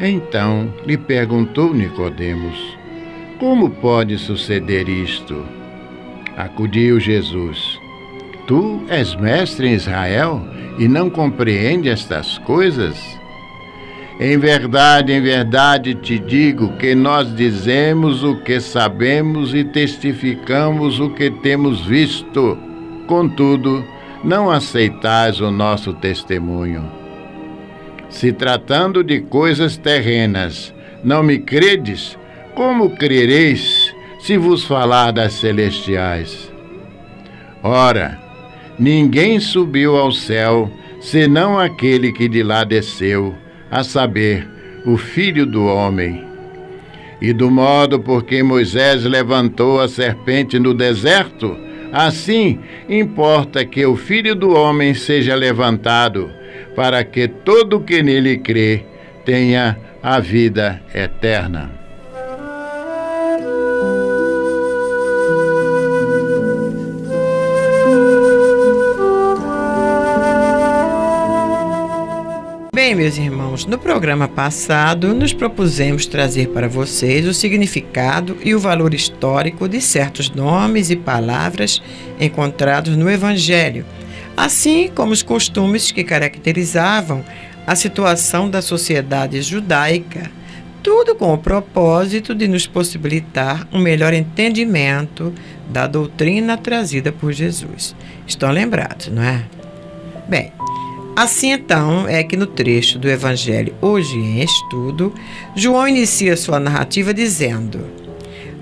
Então 0.00 0.72
lhe 0.84 0.96
perguntou 0.96 1.72
Nicodemos: 1.72 2.76
Como 3.38 3.70
pode 3.70 4.18
suceder 4.18 4.88
isto? 4.88 5.46
Acudiu 6.36 6.98
Jesus: 6.98 7.78
Tu 8.48 8.82
és 8.88 9.14
mestre 9.14 9.68
em 9.68 9.74
Israel 9.74 10.42
e 10.76 10.88
não 10.88 11.08
compreende 11.08 11.88
estas 11.88 12.36
coisas? 12.38 12.98
Em 14.18 14.36
verdade, 14.36 15.12
em 15.12 15.20
verdade 15.20 15.94
te 15.94 16.18
digo 16.18 16.76
que 16.78 16.96
nós 16.96 17.32
dizemos 17.34 18.24
o 18.24 18.36
que 18.42 18.60
sabemos 18.60 19.54
e 19.54 19.62
testificamos 19.62 20.98
o 20.98 21.10
que 21.10 21.30
temos 21.30 21.86
visto. 21.86 22.58
Contudo, 23.06 23.84
não 24.24 24.50
aceitais 24.50 25.40
o 25.40 25.50
nosso 25.50 25.92
testemunho. 25.92 26.90
Se 28.08 28.32
tratando 28.32 29.04
de 29.04 29.20
coisas 29.20 29.76
terrenas, 29.76 30.72
não 31.02 31.22
me 31.22 31.38
credes, 31.38 32.16
como 32.54 32.96
crereis 32.96 33.94
se 34.20 34.38
vos 34.38 34.64
falar 34.64 35.10
das 35.10 35.34
celestiais? 35.34 36.50
Ora, 37.62 38.18
ninguém 38.78 39.40
subiu 39.40 39.96
ao 39.96 40.10
céu 40.10 40.70
senão 41.00 41.58
aquele 41.58 42.12
que 42.12 42.28
de 42.28 42.42
lá 42.42 42.64
desceu 42.64 43.34
a 43.70 43.82
saber, 43.84 44.48
o 44.86 44.96
Filho 44.96 45.44
do 45.44 45.66
Homem. 45.66 46.24
E 47.20 47.32
do 47.32 47.50
modo 47.50 47.98
por 47.98 48.22
que 48.22 48.42
Moisés 48.42 49.04
levantou 49.04 49.80
a 49.80 49.88
serpente 49.88 50.58
no 50.58 50.72
deserto, 50.72 51.56
assim 51.94 52.58
importa 52.88 53.64
que 53.64 53.86
o 53.86 53.96
Filho 53.96 54.34
do 54.34 54.52
Homem 54.52 54.92
seja 54.94 55.34
levantado, 55.34 56.30
para 56.74 57.04
que 57.04 57.28
todo 57.28 57.80
que 57.80 58.02
nele 58.02 58.38
crê 58.38 58.84
tenha 59.24 59.78
a 60.02 60.18
vida 60.18 60.82
eterna. 60.92 61.83
Meus 72.94 73.18
irmãos, 73.18 73.66
no 73.66 73.76
programa 73.76 74.28
passado 74.28 75.12
nos 75.12 75.32
propusemos 75.32 76.06
trazer 76.06 76.50
para 76.50 76.68
vocês 76.68 77.26
o 77.26 77.34
significado 77.34 78.38
e 78.44 78.54
o 78.54 78.60
valor 78.60 78.94
histórico 78.94 79.68
de 79.68 79.80
certos 79.80 80.30
nomes 80.30 80.90
e 80.90 80.96
palavras 80.96 81.82
encontrados 82.20 82.96
no 82.96 83.10
Evangelho, 83.10 83.84
assim 84.36 84.88
como 84.94 85.12
os 85.12 85.24
costumes 85.24 85.90
que 85.90 86.04
caracterizavam 86.04 87.24
a 87.66 87.74
situação 87.74 88.48
da 88.48 88.62
sociedade 88.62 89.42
judaica, 89.42 90.30
tudo 90.80 91.16
com 91.16 91.34
o 91.34 91.38
propósito 91.38 92.32
de 92.32 92.46
nos 92.46 92.64
possibilitar 92.64 93.66
um 93.72 93.80
melhor 93.80 94.14
entendimento 94.14 95.32
da 95.68 95.88
doutrina 95.88 96.56
trazida 96.56 97.10
por 97.10 97.32
Jesus. 97.32 97.96
Estão 98.24 98.52
lembrados, 98.52 99.08
não 99.08 99.22
é? 99.22 99.44
Bem, 100.28 100.52
Assim 101.16 101.52
então 101.52 102.08
é 102.08 102.24
que 102.24 102.36
no 102.36 102.46
trecho 102.46 102.98
do 102.98 103.08
Evangelho 103.08 103.74
hoje 103.80 104.16
em 104.16 104.42
estudo, 104.42 105.12
João 105.54 105.86
inicia 105.86 106.36
sua 106.36 106.58
narrativa 106.58 107.14
dizendo: 107.14 107.86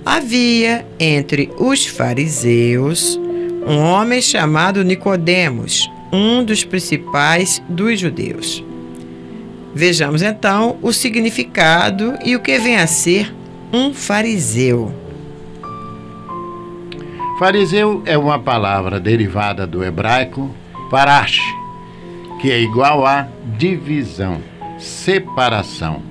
Havia 0.05 0.87
entre 1.01 1.51
os 1.59 1.87
fariseus 1.87 3.19
um 3.67 3.79
homem 3.79 4.21
chamado 4.21 4.85
Nicodemos, 4.85 5.89
um 6.13 6.45
dos 6.45 6.63
principais 6.63 7.63
dos 7.69 7.99
judeus. 7.99 8.63
Vejamos 9.75 10.21
então 10.21 10.77
o 10.83 10.93
significado 10.93 12.19
e 12.25 12.37
o 12.37 12.41
que 12.41 12.59
vem 12.59 12.77
a 12.77 12.87
ser 12.87 13.35
um 13.73 13.95
fariseu. 13.95 14.93
Fariseu 17.39 18.03
é 18.05 18.19
uma 18.19 18.39
palavra 18.39 19.01
derivada 19.01 19.67
do 19.67 19.83
hebraico 19.83 20.55
parash, 20.91 21.41
que 22.43 22.51
é 22.51 22.61
igual 22.61 23.07
a 23.07 23.29
divisão, 23.57 24.39
separação. 24.77 26.03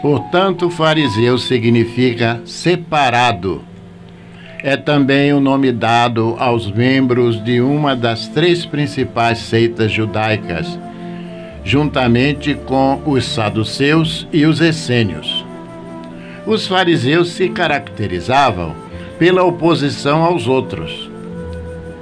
Portanto, 0.00 0.70
fariseu 0.70 1.36
significa 1.36 2.40
separado. 2.44 3.64
É 4.62 4.76
também 4.76 5.32
o 5.32 5.40
nome 5.40 5.72
dado 5.72 6.36
aos 6.38 6.70
membros 6.70 7.42
de 7.42 7.60
uma 7.60 7.96
das 7.96 8.28
três 8.28 8.64
principais 8.64 9.40
seitas 9.40 9.90
judaicas, 9.90 10.78
juntamente 11.64 12.54
com 12.54 13.02
os 13.04 13.24
saduceus 13.24 14.28
e 14.32 14.46
os 14.46 14.60
essênios. 14.60 15.44
Os 16.46 16.68
fariseus 16.68 17.30
se 17.32 17.48
caracterizavam 17.48 18.76
pela 19.18 19.42
oposição 19.42 20.22
aos 20.22 20.46
outros. 20.46 21.10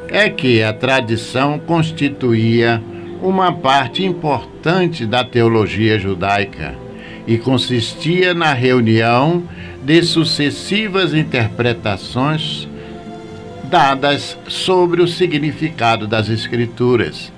É 0.09 0.29
que 0.29 0.63
a 0.63 0.75
tradição 0.75 1.59
constituía 1.59 2.83
uma 3.23 3.53
parte 3.53 4.05
importante 4.05 5.07
da 5.07 5.25
teologia 5.25 5.99
judaica 5.99 6.75
e 7.27 7.39
consistia 7.39 8.33
na 8.35 8.53
reunião 8.53 9.43
de 9.83 10.03
sucessivas 10.03 11.15
interpretações 11.15 12.69
dadas 13.65 14.39
sobre 14.47 15.03
o 15.03 15.09
significado 15.09 16.07
das 16.07 16.29
Escrituras 16.29 17.33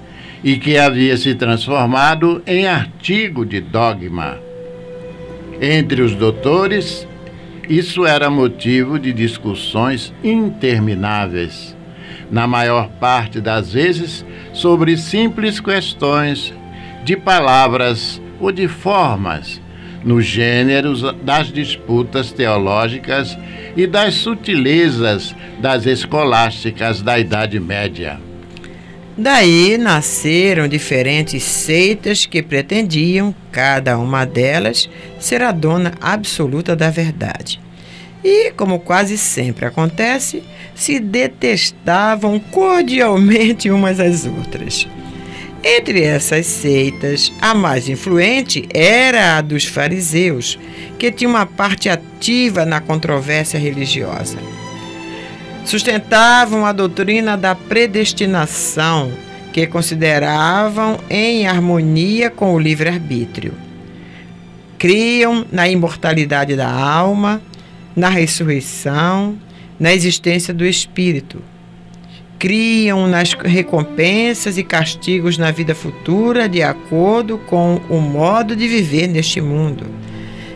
e 0.44 0.56
que 0.56 0.76
havia 0.76 1.16
se 1.16 1.34
transformado 1.34 2.42
em 2.46 2.66
artigo 2.66 3.44
de 3.44 3.60
dogma. 3.60 4.38
Entre 5.60 6.02
os 6.02 6.14
doutores, 6.14 7.06
isso 7.68 8.06
era 8.06 8.30
motivo 8.30 8.98
de 8.98 9.12
discussões 9.12 10.12
intermináveis 10.22 11.77
na 12.30 12.46
maior 12.46 12.88
parte 13.00 13.40
das 13.40 13.72
vezes, 13.72 14.24
sobre 14.52 14.96
simples 14.96 15.60
questões 15.60 16.52
de 17.04 17.16
palavras 17.16 18.20
ou 18.40 18.52
de 18.52 18.68
formas, 18.68 19.60
nos 20.04 20.24
gêneros 20.24 21.02
das 21.22 21.50
disputas 21.52 22.32
teológicas 22.32 23.36
e 23.76 23.86
das 23.86 24.14
sutilezas 24.14 25.34
das 25.60 25.86
escolásticas 25.86 27.02
da 27.02 27.18
Idade 27.18 27.58
Média. 27.58 28.20
Daí 29.16 29.76
nasceram 29.76 30.68
diferentes 30.68 31.42
seitas 31.42 32.24
que 32.24 32.40
pretendiam, 32.40 33.34
cada 33.50 33.98
uma 33.98 34.24
delas, 34.24 34.88
ser 35.18 35.42
a 35.42 35.50
dona 35.50 35.92
absoluta 36.00 36.76
da 36.76 36.88
verdade. 36.88 37.60
E, 38.30 38.50
como 38.50 38.78
quase 38.78 39.16
sempre 39.16 39.64
acontece, 39.64 40.42
se 40.74 41.00
detestavam 41.00 42.38
cordialmente 42.38 43.70
umas 43.72 43.98
às 43.98 44.26
outras. 44.26 44.86
Entre 45.64 46.02
essas 46.02 46.44
seitas, 46.44 47.32
a 47.40 47.54
mais 47.54 47.88
influente 47.88 48.68
era 48.68 49.38
a 49.38 49.40
dos 49.40 49.64
fariseus, 49.64 50.58
que 50.98 51.10
tinha 51.10 51.30
uma 51.30 51.46
parte 51.46 51.88
ativa 51.88 52.66
na 52.66 52.82
controvérsia 52.82 53.58
religiosa. 53.58 54.36
Sustentavam 55.64 56.66
a 56.66 56.72
doutrina 56.72 57.34
da 57.34 57.54
predestinação, 57.54 59.10
que 59.54 59.66
consideravam 59.66 61.00
em 61.08 61.46
harmonia 61.46 62.28
com 62.28 62.54
o 62.54 62.58
livre-arbítrio. 62.58 63.54
Criam 64.76 65.46
na 65.50 65.66
imortalidade 65.66 66.54
da 66.54 66.70
alma, 66.70 67.40
na 67.94 68.09
ressurreição, 68.09 69.38
na 69.79 69.92
existência 69.92 70.53
do 70.53 70.64
espírito 70.64 71.42
criam 72.38 73.09
nas 73.09 73.33
recompensas 73.33 74.57
e 74.57 74.62
castigos 74.62 75.37
na 75.37 75.51
vida 75.51 75.74
futura 75.74 76.48
de 76.48 76.62
acordo 76.62 77.37
com 77.37 77.81
o 77.88 78.01
modo 78.01 78.55
de 78.55 78.68
viver 78.68 79.09
neste 79.09 79.40
mundo. 79.40 79.87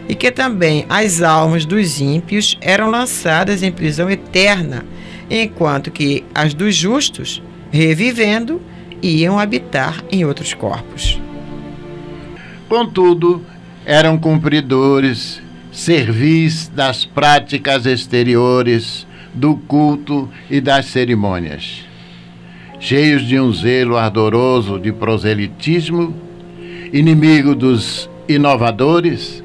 E 0.09 0.15
que 0.15 0.31
também 0.31 0.87
as 0.89 1.23
almas 1.23 1.65
dos 1.65 2.01
ímpios 2.01 2.57
eram 2.61 2.91
lançadas 2.91 3.63
em 3.63 3.73
prisão 3.73 4.09
eterna, 4.11 4.85
enquanto 5.29 5.91
que 5.91 6.25
as 6.35 6.55
dos 6.55 6.75
justos, 6.75 7.43
revivendo, 7.71 8.61
iam 9.03 9.39
habitar 9.39 10.05
em 10.11 10.25
outros 10.25 10.55
corpos. 10.55 11.21
Contudo, 12.69 13.45
eram 13.85 14.17
cumpridores, 14.17 15.42
servis 15.73 16.69
das 16.69 17.07
práticas 17.07 17.87
exteriores 17.87 19.07
do 19.33 19.57
culto 19.57 20.29
e 20.51 20.61
das 20.61 20.87
cerimônias. 20.87 21.85
Cheios 22.79 23.23
de 23.23 23.41
um 23.41 23.51
zelo 23.53 23.97
ardoroso 23.97 24.79
de 24.79 24.93
proselitismo, 24.93 26.15
inimigo 26.93 27.55
dos 27.55 28.11
inovadores, 28.29 29.43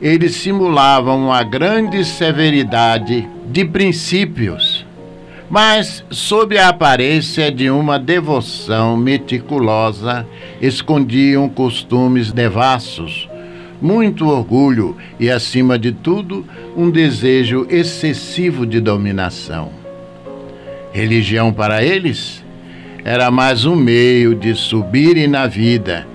eles 0.00 0.36
simulavam 0.36 1.26
uma 1.26 1.42
grande 1.42 2.04
severidade 2.04 3.28
de 3.50 3.64
princípios, 3.64 4.86
mas 5.50 6.04
sob 6.10 6.56
a 6.58 6.68
aparência 6.68 7.50
de 7.50 7.70
uma 7.70 7.98
devoção 7.98 8.96
meticulosa, 8.96 10.26
escondiam 10.60 11.48
costumes 11.48 12.30
devassos 12.30 13.28
muito 13.80 14.28
orgulho 14.28 14.96
e, 15.18 15.30
acima 15.30 15.78
de 15.78 15.92
tudo, 15.92 16.44
um 16.76 16.90
desejo 16.90 17.66
excessivo 17.68 18.66
de 18.66 18.80
dominação. 18.80 19.70
Religião 20.92 21.52
para 21.52 21.82
eles 21.82 22.44
era 23.04 23.30
mais 23.30 23.64
um 23.64 23.76
meio 23.76 24.34
de 24.34 24.54
subirem 24.54 25.28
na 25.28 25.46
vida 25.46 26.06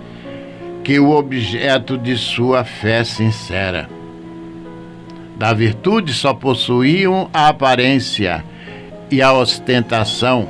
que 0.83 0.99
o 0.99 1.11
objeto 1.11 1.97
de 1.97 2.17
sua 2.17 2.63
fé 2.63 3.03
sincera. 3.03 3.89
Da 5.37 5.53
virtude 5.53 6.13
só 6.13 6.33
possuíam 6.33 7.29
a 7.33 7.47
aparência 7.47 8.43
e 9.09 9.21
a 9.21 9.33
ostentação, 9.33 10.47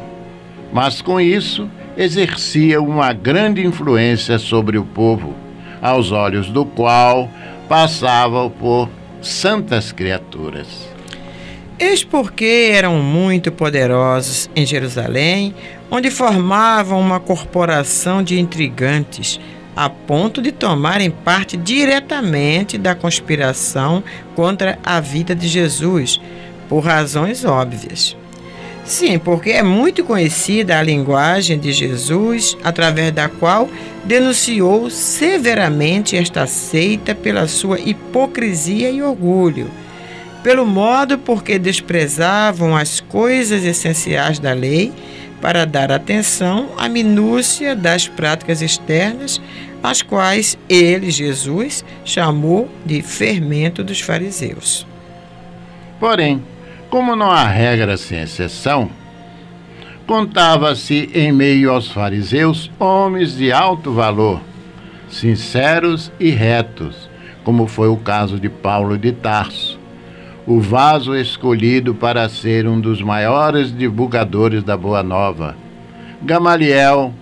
mas 0.71 1.01
com 1.01 1.19
isso 1.19 1.69
exercia 1.97 2.81
uma 2.81 3.11
grande 3.11 3.65
influência 3.65 4.39
sobre 4.39 4.77
o 4.77 4.83
povo 4.83 5.40
aos 5.81 6.11
olhos 6.11 6.49
do 6.49 6.65
qual 6.65 7.29
passavam 7.67 8.49
por 8.49 8.89
santas 9.21 9.91
criaturas. 9.91 10.67
Eis 11.79 12.03
porque 12.03 12.71
eram 12.71 13.01
muito 13.01 13.51
poderosos 13.51 14.49
em 14.55 14.65
Jerusalém, 14.65 15.55
onde 15.89 16.11
formavam 16.11 16.99
uma 16.99 17.19
corporação 17.19 18.21
de 18.21 18.39
intrigantes, 18.39 19.39
a 19.75 19.89
ponto 19.89 20.41
de 20.41 20.51
tomarem 20.51 21.09
parte 21.09 21.57
diretamente 21.57 22.77
da 22.77 22.93
conspiração 22.93 24.03
contra 24.35 24.77
a 24.83 24.99
vida 24.99 25.33
de 25.33 25.47
Jesus, 25.47 26.21
por 26.69 26.81
razões 26.81 27.43
óbvias. 27.43 28.15
Sim, 28.83 29.19
porque 29.19 29.51
é 29.51 29.63
muito 29.63 30.03
conhecida 30.03 30.77
a 30.77 30.83
linguagem 30.83 31.57
de 31.57 31.71
Jesus, 31.71 32.57
através 32.63 33.11
da 33.11 33.29
qual 33.29 33.69
denunciou 34.03 34.89
severamente 34.89 36.17
esta 36.17 36.47
seita 36.47 37.13
pela 37.13 37.47
sua 37.47 37.79
hipocrisia 37.79 38.89
e 38.89 39.01
orgulho, 39.01 39.69
pelo 40.43 40.65
modo 40.65 41.17
porque 41.17 41.59
desprezavam 41.59 42.75
as 42.75 42.99
coisas 42.99 43.63
essenciais 43.63 44.39
da 44.39 44.53
lei 44.53 44.91
para 45.39 45.65
dar 45.65 45.91
atenção 45.91 46.69
à 46.77 46.89
minúcia 46.89 47.75
das 47.75 48.07
práticas 48.07 48.61
externas, 48.61 49.41
as 49.81 50.01
quais 50.01 50.57
ele, 50.69 51.09
Jesus, 51.09 51.83
chamou 52.03 52.69
de 52.85 53.01
fermento 53.01 53.83
dos 53.83 54.01
fariseus. 54.01 54.85
Porém, 55.99 56.41
como 56.91 57.15
não 57.15 57.31
há 57.31 57.47
regra 57.47 57.95
sem 57.95 58.19
exceção, 58.19 58.89
contava-se 60.05 61.09
em 61.15 61.31
meio 61.31 61.71
aos 61.71 61.89
fariseus 61.89 62.69
homens 62.77 63.37
de 63.37 63.49
alto 63.49 63.93
valor, 63.93 64.41
sinceros 65.07 66.11
e 66.19 66.31
retos, 66.31 67.09
como 67.45 67.65
foi 67.65 67.87
o 67.87 67.95
caso 67.95 68.37
de 68.37 68.49
Paulo 68.49 68.97
de 68.97 69.13
Tarso, 69.13 69.79
o 70.45 70.59
vaso 70.59 71.15
escolhido 71.15 71.95
para 71.95 72.27
ser 72.27 72.67
um 72.67 72.77
dos 72.77 73.01
maiores 73.01 73.75
divulgadores 73.75 74.61
da 74.61 74.75
Boa 74.75 75.01
Nova. 75.01 75.55
Gamaliel, 76.21 77.13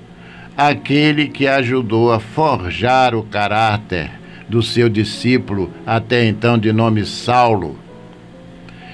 aquele 0.58 1.28
que 1.28 1.48
ajudou 1.48 2.12
a 2.12 2.20
forjar 2.20 3.14
o 3.14 3.22
caráter 3.22 4.10
do 4.48 4.64
seu 4.64 4.90
discípulo, 4.90 5.72
até 5.86 6.26
então 6.26 6.58
de 6.58 6.74
nome 6.74 7.06
Saulo 7.06 7.78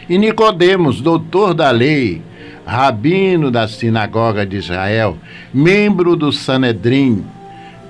e 0.09 0.17
Nicodemos, 0.17 1.01
doutor 1.01 1.53
da 1.53 1.71
lei, 1.71 2.21
rabino 2.65 3.51
da 3.51 3.67
sinagoga 3.67 4.45
de 4.45 4.57
Israel, 4.57 5.17
membro 5.53 6.15
do 6.15 6.31
Sanedrim, 6.31 7.23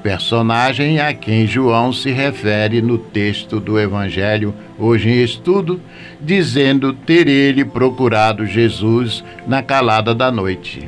personagem 0.03 0.99
a 0.99 1.13
quem 1.13 1.47
João 1.47 1.91
se 1.91 2.11
refere 2.11 2.81
no 2.81 2.97
texto 2.97 3.59
do 3.59 3.79
Evangelho 3.79 4.53
hoje 4.77 5.09
em 5.09 5.23
estudo, 5.23 5.81
dizendo 6.21 6.93
ter 6.93 7.27
ele 7.27 7.65
procurado 7.65 8.45
Jesus 8.45 9.23
na 9.47 9.63
calada 9.63 10.13
da 10.13 10.31
noite. 10.31 10.87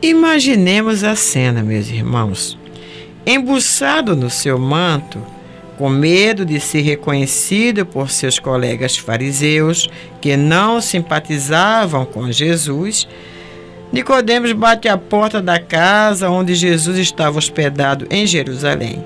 Imaginemos 0.00 1.04
a 1.04 1.14
cena, 1.14 1.62
meus 1.62 1.90
irmãos. 1.90 2.56
Embuçado 3.26 4.16
no 4.16 4.30
seu 4.30 4.58
manto, 4.58 5.20
com 5.78 5.88
medo 5.88 6.44
de 6.44 6.58
ser 6.58 6.80
reconhecido 6.80 7.86
por 7.86 8.10
seus 8.10 8.38
colegas 8.38 8.98
fariseus 8.98 9.88
que 10.20 10.36
não 10.36 10.80
simpatizavam 10.80 12.04
com 12.04 12.30
Jesus, 12.32 13.06
Nicodemos 13.92 14.52
bate 14.52 14.88
à 14.88 14.98
porta 14.98 15.40
da 15.40 15.60
casa 15.60 16.28
onde 16.28 16.54
Jesus 16.54 16.98
estava 16.98 17.38
hospedado 17.38 18.06
em 18.10 18.26
Jerusalém. 18.26 19.04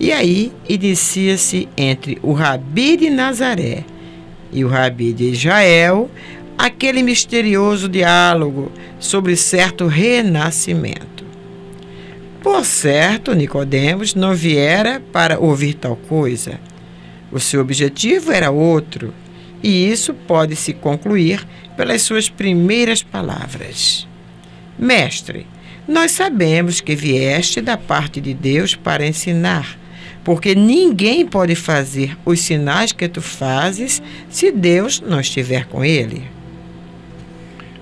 E 0.00 0.12
aí 0.12 0.52
inicia-se 0.68 1.68
entre 1.76 2.18
o 2.20 2.32
rabi 2.32 2.96
de 2.96 3.10
Nazaré 3.10 3.84
e 4.52 4.64
o 4.64 4.68
rabi 4.68 5.12
de 5.12 5.30
Israel 5.30 6.10
aquele 6.58 7.02
misterioso 7.02 7.88
diálogo 7.88 8.72
sobre 8.98 9.36
certo 9.36 9.86
renascimento. 9.86 11.17
Por 12.42 12.64
certo, 12.64 13.34
Nicodemos 13.34 14.14
não 14.14 14.34
viera 14.34 15.02
para 15.12 15.38
ouvir 15.38 15.74
tal 15.74 15.96
coisa. 15.96 16.60
O 17.32 17.40
seu 17.40 17.60
objetivo 17.60 18.32
era 18.32 18.50
outro, 18.50 19.12
e 19.62 19.90
isso 19.90 20.14
pode 20.14 20.54
se 20.54 20.72
concluir 20.72 21.46
pelas 21.76 22.02
suas 22.02 22.28
primeiras 22.28 23.02
palavras. 23.02 24.06
Mestre, 24.78 25.46
nós 25.86 26.12
sabemos 26.12 26.80
que 26.80 26.94
vieste 26.94 27.60
da 27.60 27.76
parte 27.76 28.20
de 28.20 28.32
Deus 28.32 28.74
para 28.74 29.06
ensinar, 29.06 29.78
porque 30.22 30.54
ninguém 30.54 31.26
pode 31.26 31.54
fazer 31.54 32.16
os 32.24 32.40
sinais 32.40 32.92
que 32.92 33.08
tu 33.08 33.20
fazes 33.20 34.00
se 34.30 34.52
Deus 34.52 35.00
não 35.00 35.20
estiver 35.20 35.66
com 35.66 35.84
ele. 35.84 36.22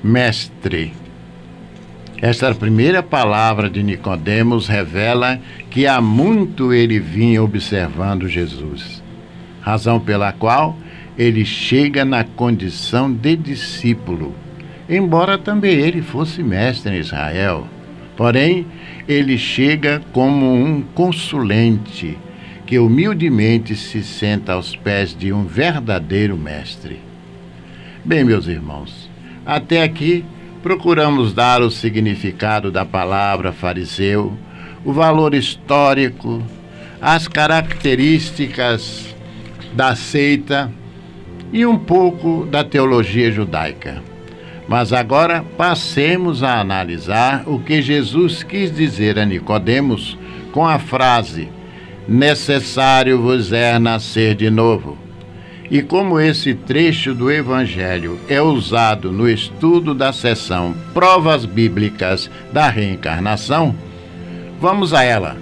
Mestre, 0.03 0.93
esta 2.23 2.55
primeira 2.55 3.03
palavra 3.03 3.69
de 3.69 3.83
Nicodemos 3.83 4.67
revela 4.67 5.39
que 5.71 5.87
há 5.87 6.01
muito 6.01 6.73
ele 6.73 6.99
vinha 6.99 7.43
observando 7.43 8.27
Jesus, 8.27 9.03
razão 9.61 10.01
pela 10.01 10.33
qual 10.33 10.77
ele 11.19 11.45
chega 11.45 12.05
na 12.05 12.25
condição 12.25 13.13
de 13.13 13.37
discípulo, 13.37 14.35
embora 14.89 15.37
também 15.37 15.75
ele 15.75 16.01
fosse 16.01 16.43
mestre 16.43 16.97
em 16.97 17.01
Israel. 17.01 17.67
Porém, 18.17 18.67
ele 19.07 19.37
chega 19.37 20.01
como 20.13 20.55
um 20.55 20.81
consulente 20.81 22.17
que 22.65 22.79
humildemente 22.79 23.77
se 23.77 24.03
senta 24.03 24.55
aos 24.55 24.75
pés 24.75 25.15
de 25.15 25.33
um 25.35 25.45
verdadeiro 25.45 26.37
mestre. 26.37 26.99
Bem, 28.03 28.25
meus 28.25 28.47
irmãos, 28.47 29.11
até 29.45 29.83
aqui 29.83 30.25
procuramos 30.67 31.33
dar 31.33 31.63
o 31.63 31.71
significado 31.71 32.73
da 32.73 32.85
palavra 32.85 33.53
fariseu, 33.53 34.37
o 34.85 34.93
valor 34.93 35.33
histórico, 35.33 36.43
as 37.01 37.29
características 37.29 39.15
da 39.75 39.95
seita 39.95 40.69
e 41.53 41.65
um 41.65 41.79
pouco 41.79 42.45
da 42.47 42.65
teologia 42.65 43.31
judaica. 43.31 44.03
Mas 44.67 44.93
agora 44.93 45.45
passemos 45.57 46.43
a 46.43 46.59
analisar 46.59 47.45
o 47.47 47.61
que 47.61 47.81
Jesus 47.81 48.43
quis 48.43 48.75
dizer 48.75 49.21
a 49.21 49.25
Nicodemos 49.25 50.19
com 50.51 50.67
a 50.67 50.81
frase: 50.81 51.49
necessário 52.09 53.23
vos 53.23 53.53
é 53.53 53.79
nascer 53.79 54.35
de 54.35 54.51
novo. 54.51 55.06
E 55.69 55.83
como 55.83 56.21
esse 56.21 56.55
trecho 56.55 57.13
do 57.13 57.31
Evangelho 57.31 58.19
é 58.29 58.41
usado 58.41 59.11
no 59.11 59.29
estudo 59.29 59.95
da 59.95 60.13
seção 60.13 60.75
Provas 60.95 61.45
Bíblicas 61.45 62.31
da 62.53 62.69
Reencarnação, 62.69 63.75
vamos 64.61 64.95
a 64.95 65.03
ela. 65.03 65.37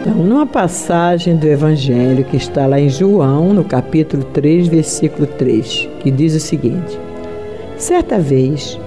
Então, 0.00 0.14
numa 0.14 0.44
passagem 0.44 1.36
do 1.36 1.46
Evangelho 1.46 2.24
que 2.24 2.36
está 2.36 2.66
lá 2.66 2.78
em 2.78 2.90
João, 2.90 3.54
no 3.54 3.64
capítulo 3.64 4.24
3, 4.24 4.68
versículo 4.68 5.26
3, 5.26 5.88
que 6.00 6.10
diz 6.10 6.34
o 6.34 6.40
seguinte: 6.40 6.98
Certa 7.78 8.18
vez, 8.18 8.78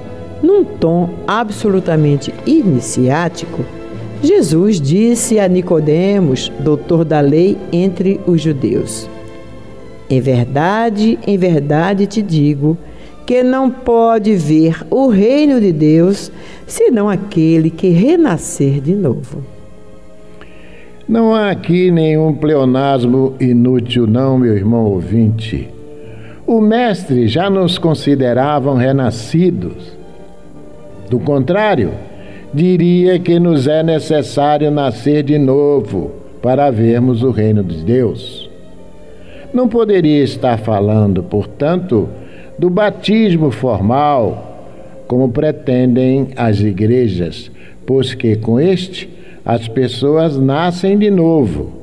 num 0.44 0.64
tom 0.64 1.10
absolutamente 1.26 2.32
iniciático, 2.46 3.66
Jesus 4.22 4.82
disse 4.82 5.40
a 5.40 5.48
Nicodemos, 5.48 6.52
doutor 6.60 7.06
da 7.06 7.20
lei 7.20 7.58
entre 7.72 8.20
os 8.26 8.42
judeus: 8.42 9.10
Em 10.10 10.20
verdade, 10.20 11.20
em 11.26 11.38
verdade 11.38 12.08
te 12.08 12.22
digo 12.22 12.78
que 13.26 13.44
não 13.44 13.70
pode 13.70 14.36
ver 14.36 14.86
o 14.90 15.08
reino 15.08 15.60
de 15.60 15.72
Deus 15.72 16.32
senão 16.68 17.10
aquele 17.10 17.70
que 17.70 17.90
renascer 17.90 18.80
de 18.80 18.94
novo. 18.94 19.44
Não 21.08 21.36
há 21.36 21.52
aqui 21.52 21.92
nenhum 21.92 22.34
pleonasmo 22.34 23.36
inútil, 23.40 24.08
não, 24.08 24.40
meu 24.40 24.56
irmão 24.56 24.86
ouvinte. 24.86 25.70
O 26.48 26.60
Mestre 26.62 27.28
já 27.28 27.50
nos 27.50 27.78
consideravam 27.78 28.76
renascidos 28.76 29.96
do 31.10 31.20
contrário, 31.20 31.92
diria 32.56 33.20
que 33.20 33.38
nos 33.38 33.68
é 33.68 33.84
necessário 33.84 34.72
nascer 34.72 35.24
de 35.24 35.38
novo 35.38 36.12
para 36.42 36.72
vermos 36.72 37.22
o 37.22 37.30
reino 37.30 37.62
de 37.62 37.84
Deus. 37.84 38.50
Não 39.54 39.68
poderia 39.68 40.24
estar 40.24 40.58
falando, 40.58 41.22
portanto, 41.22 42.08
do 42.58 42.70
batismo 42.70 43.52
formal, 43.52 45.04
como 45.06 45.30
pretendem 45.30 46.30
as 46.38 46.62
igrejas, 46.62 47.52
pois 47.86 48.14
que 48.14 48.38
com 48.38 48.58
este 48.58 49.10
as 49.44 49.68
pessoas 49.68 50.38
nascem 50.38 50.98
de 50.98 51.12
novo. 51.12 51.74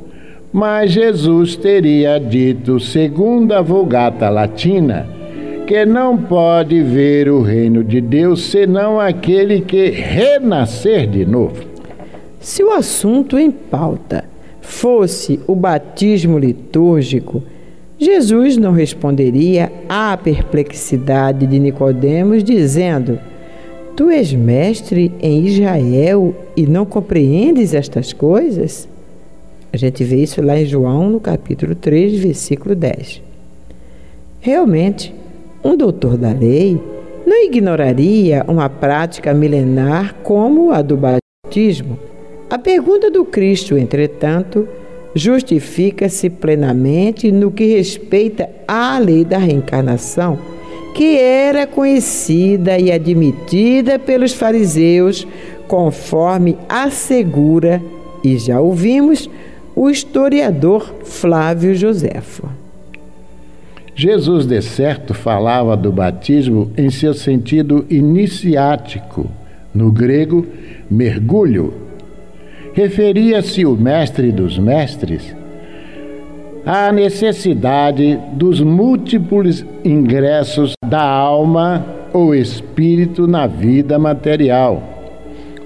Mas 0.50 0.90
Jesus 0.90 1.54
teria 1.54 2.18
dito, 2.18 2.80
segundo 2.80 3.52
a 3.52 3.60
Vulgata 3.60 4.30
Latina, 4.30 5.06
que 5.72 5.86
não 5.86 6.18
pode 6.18 6.82
ver 6.82 7.30
o 7.30 7.40
reino 7.40 7.82
de 7.82 7.98
Deus 7.98 8.50
senão 8.50 9.00
aquele 9.00 9.62
que 9.62 9.88
renascer 9.88 11.08
de 11.08 11.24
novo. 11.24 11.64
Se 12.38 12.62
o 12.62 12.72
assunto 12.72 13.38
em 13.38 13.50
pauta 13.50 14.22
fosse 14.60 15.40
o 15.46 15.54
batismo 15.54 16.38
litúrgico, 16.38 17.42
Jesus 17.98 18.58
não 18.58 18.72
responderia 18.72 19.72
à 19.88 20.14
perplexidade 20.14 21.46
de 21.46 21.58
Nicodemos 21.58 22.44
dizendo: 22.44 23.18
Tu 23.96 24.10
és 24.10 24.30
mestre 24.30 25.10
em 25.22 25.46
Israel 25.46 26.34
e 26.54 26.66
não 26.66 26.84
compreendes 26.84 27.72
estas 27.72 28.12
coisas? 28.12 28.86
A 29.72 29.78
gente 29.78 30.04
vê 30.04 30.16
isso 30.16 30.42
lá 30.42 30.60
em 30.60 30.66
João, 30.66 31.08
no 31.08 31.18
capítulo 31.18 31.74
3, 31.74 32.18
versículo 32.18 32.74
10. 32.74 33.22
Realmente, 34.38 35.14
um 35.64 35.76
doutor 35.76 36.16
da 36.16 36.32
lei 36.32 36.80
não 37.26 37.44
ignoraria 37.44 38.44
uma 38.48 38.68
prática 38.68 39.32
milenar 39.32 40.14
como 40.22 40.72
a 40.72 40.82
do 40.82 40.96
batismo. 40.96 41.98
A 42.50 42.58
pergunta 42.58 43.10
do 43.10 43.24
Cristo, 43.24 43.78
entretanto, 43.78 44.68
justifica-se 45.14 46.28
plenamente 46.28 47.30
no 47.30 47.50
que 47.50 47.76
respeita 47.76 48.48
à 48.66 48.98
lei 48.98 49.24
da 49.24 49.38
reencarnação, 49.38 50.38
que 50.94 51.18
era 51.18 51.66
conhecida 51.66 52.78
e 52.78 52.90
admitida 52.90 53.98
pelos 53.98 54.32
fariseus, 54.32 55.26
conforme 55.68 56.58
assegura, 56.68 57.80
e 58.22 58.36
já 58.36 58.60
ouvimos, 58.60 59.30
o 59.74 59.88
historiador 59.88 60.94
Flávio 61.04 61.74
Joséfo. 61.74 62.61
Jesus, 63.94 64.46
de 64.46 64.60
certo, 64.62 65.12
falava 65.12 65.76
do 65.76 65.92
batismo 65.92 66.70
em 66.76 66.90
seu 66.90 67.12
sentido 67.12 67.84
iniciático, 67.90 69.30
no 69.74 69.92
grego, 69.92 70.46
mergulho. 70.90 71.74
Referia-se 72.72 73.66
o 73.66 73.76
mestre 73.76 74.32
dos 74.32 74.58
mestres 74.58 75.34
à 76.64 76.92
necessidade 76.92 78.18
dos 78.32 78.60
múltiplos 78.60 79.64
ingressos 79.84 80.74
da 80.86 81.02
alma 81.02 81.84
ou 82.12 82.34
espírito 82.34 83.26
na 83.26 83.46
vida 83.46 83.98
material, 83.98 84.82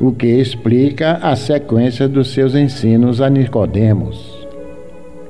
o 0.01 0.13
que 0.13 0.27
explica 0.27 1.19
a 1.23 1.37
sequência 1.37 2.09
dos 2.09 2.33
seus 2.33 2.55
ensinos 2.55 3.21
a 3.21 3.29
Nicodemos. 3.29 4.36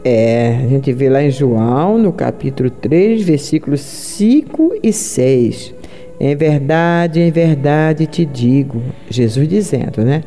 É, 0.09 0.61
a 0.63 0.69
gente 0.69 0.93
vê 0.93 1.09
lá 1.09 1.21
em 1.21 1.33
João, 1.33 1.99
no 1.99 2.13
capítulo 2.13 2.71
3, 2.71 3.25
versículos 3.25 3.81
5 3.81 4.77
e 4.81 4.93
6. 4.93 5.75
Em 6.21 6.37
verdade, 6.37 7.19
em 7.19 7.33
verdade 7.33 8.07
te 8.07 8.25
digo, 8.25 8.81
Jesus 9.11 9.49
dizendo, 9.49 10.05
né? 10.05 10.23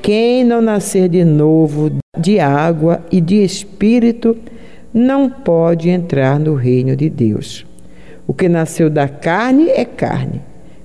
Quem 0.00 0.44
não 0.44 0.62
nascer 0.62 1.08
de 1.08 1.24
novo 1.24 1.90
de 2.16 2.38
água 2.38 3.04
e 3.10 3.20
de 3.20 3.42
espírito 3.42 4.36
não 4.94 5.28
pode 5.28 5.90
entrar 5.90 6.38
no 6.38 6.54
reino 6.54 6.94
de 6.94 7.10
Deus. 7.10 7.66
O 8.28 8.32
que 8.32 8.48
nasceu 8.48 8.88
da 8.88 9.08
carne 9.08 9.70
é 9.70 9.84
carne, 9.84 10.40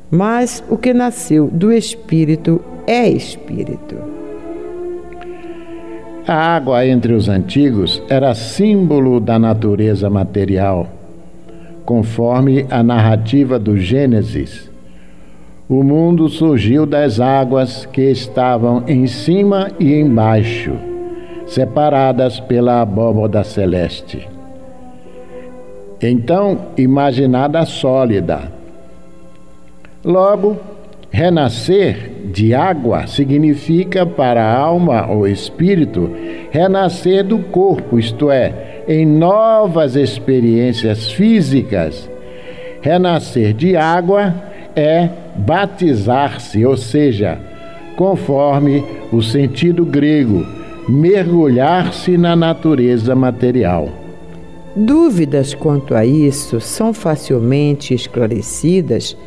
mas 0.09 0.63
o 0.67 0.79
que 0.79 0.95
nasceu 0.95 1.45
do 1.45 1.71
espírito 1.71 2.59
é 2.87 3.07
espírito. 3.07 4.20
A 6.28 6.36
água 6.55 6.86
entre 6.86 7.13
os 7.13 7.28
antigos 7.28 8.01
era 8.07 8.36
símbolo 8.36 9.19
da 9.19 9.39
natureza 9.39 10.09
material, 10.09 10.88
conforme 11.84 12.65
a 12.69 12.84
narrativa 12.84 13.57
do 13.57 13.76
Gênesis. 13.76 14.69
O 15.67 15.82
mundo 15.82 16.30
surgiu 16.30 16.86
das 16.86 17.19
águas 17.19 17.88
que 17.88 18.03
estavam 18.11 18.84
em 18.88 19.07
cima 19.07 19.72
e 19.80 19.93
embaixo, 19.95 20.74
separadas 21.47 22.39
pela 22.39 22.82
abóboda 22.82 23.43
celeste. 23.43 24.28
Então, 25.99 26.57
imaginada 26.78 27.65
sólida. 27.65 28.51
Logo, 30.03 30.57
Renascer 31.12 32.09
de 32.32 32.53
água 32.53 33.05
significa 33.05 34.05
para 34.05 34.41
a 34.41 34.57
alma 34.57 35.12
ou 35.12 35.28
espírito 35.28 36.09
renascer 36.49 37.22
do 37.22 37.39
corpo, 37.39 37.99
isto 37.99 38.32
é, 38.32 38.84
em 38.88 39.05
novas 39.05 39.97
experiências 39.97 41.12
físicas. 41.12 42.09
Renascer 42.82 43.53
de 43.53 43.76
água 43.76 44.34
é 44.74 45.09
batizar-se, 45.36 46.66
ou 46.66 46.78
seja, 46.78 47.38
conforme 47.97 48.82
o 49.12 49.22
sentido 49.22 49.84
grego, 49.84 50.45
mergulhar-se 50.88 52.18
na 52.18 52.38
natureza 52.38 53.14
material. 53.14 53.89
Dúvidas 54.74 55.53
quanto 55.53 55.93
a 55.93 56.05
isso 56.05 56.62
são 56.62 56.93
facilmente 56.93 57.93
esclarecidas 57.93 59.18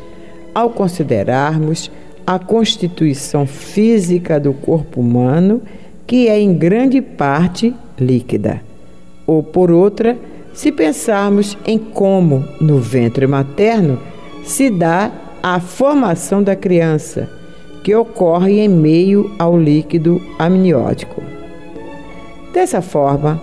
ao 0.55 0.69
considerarmos 0.69 1.91
a 2.25 2.39
constituição 2.39 3.45
física 3.45 4.39
do 4.39 4.53
corpo 4.53 5.01
humano, 5.01 5.61
que 6.07 6.29
é 6.29 6.39
em 6.39 6.53
grande 6.53 7.01
parte 7.01 7.75
líquida, 7.99 8.61
ou 9.27 9.43
por 9.43 9.69
outra, 9.69 10.17
se 10.53 10.71
pensarmos 10.71 11.57
em 11.65 11.77
como 11.77 12.45
no 12.61 12.79
ventre 12.79 13.27
materno 13.27 13.99
se 14.45 14.69
dá 14.69 15.11
a 15.43 15.59
formação 15.59 16.41
da 16.41 16.55
criança, 16.55 17.29
que 17.83 17.93
ocorre 17.93 18.59
em 18.59 18.69
meio 18.69 19.35
ao 19.37 19.59
líquido 19.59 20.21
amniótico. 20.39 21.21
Dessa 22.53 22.81
forma, 22.81 23.41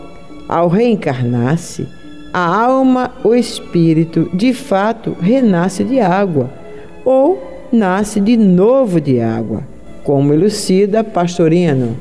ao 0.49 0.69
reencarnar-se, 0.69 1.87
a 2.33 2.65
alma, 2.65 3.13
o 3.23 3.35
espírito, 3.35 4.31
de 4.33 4.55
fato, 4.55 5.15
renasce 5.21 5.85
de 5.85 6.01
água 6.01 6.62
ou 7.05 7.43
nasce 7.73 8.21
de 8.21 8.37
novo 8.37 9.01
de 9.01 9.21
água, 9.21 9.63
como 10.05 10.33
elucida 10.33 11.03
Pastorino. 11.03 11.97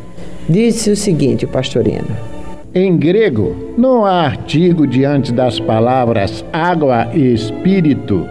Disse 0.49 0.91
o 0.91 0.95
seguinte, 0.95 1.47
Pastorino. 1.47 2.31
Em 2.73 2.95
grego, 2.97 3.73
não 3.77 4.05
há 4.05 4.21
artigo 4.21 4.87
diante 4.87 5.31
das 5.31 5.59
palavras 5.59 6.43
água 6.53 7.09
e 7.13 7.33
espírito. 7.33 8.25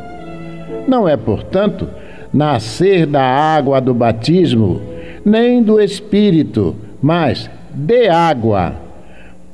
Não 0.89 1.09
é, 1.09 1.17
portanto, 1.17 1.87
nascer 2.33 3.07
da 3.07 3.23
água 3.23 3.81
do 3.81 3.93
batismo, 3.93 4.81
nem 5.25 5.63
do 5.63 5.81
espírito, 5.81 6.75
mas 7.03 7.51
de 7.73 8.09
água, 8.09 8.75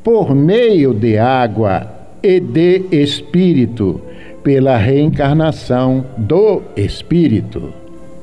por 0.05 0.35
meio 0.35 0.95
de 0.95 1.19
água 1.19 1.93
e 2.23 2.39
de 2.39 2.85
espírito, 2.93 4.01
pela 4.47 4.77
reencarnação 4.77 6.07
do 6.17 6.63
espírito. 6.77 7.75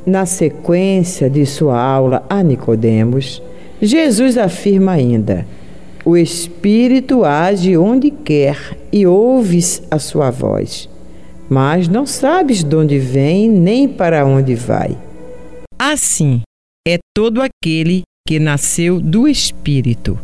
Na 0.05 0.25
sequência 0.25 1.29
de 1.29 1.45
sua 1.45 1.77
aula 1.77 2.25
a 2.29 2.41
Nicodemos, 2.41 3.43
Jesus 3.81 4.37
afirma 4.37 4.93
ainda: 4.93 5.45
O 6.05 6.15
espírito 6.15 7.25
age 7.25 7.75
onde 7.75 8.09
quer 8.09 8.57
e 8.89 9.05
ouves 9.05 9.83
a 9.91 9.99
sua 9.99 10.31
voz, 10.31 10.87
mas 11.49 11.89
não 11.89 12.05
sabes 12.05 12.63
de 12.63 12.73
onde 12.73 12.97
vem 12.97 13.49
nem 13.49 13.85
para 13.85 14.25
onde 14.25 14.55
vai. 14.55 14.97
Assim 15.77 16.39
é 16.87 16.99
todo 17.13 17.41
aquele 17.41 18.03
que 18.25 18.39
nasceu 18.39 19.01
do 19.01 19.27
espírito. 19.27 20.17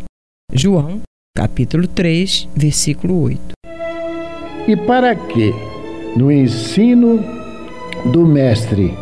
João, 0.53 1.01
capítulo 1.37 1.89
3, 1.89 2.47
versículo 2.55 3.21
8. 3.21 3.41
E 4.65 4.77
para 4.77 5.13
que, 5.15 5.51
no 6.15 6.31
ensino 6.31 7.23
do 8.05 8.25
Mestre, 8.25 8.93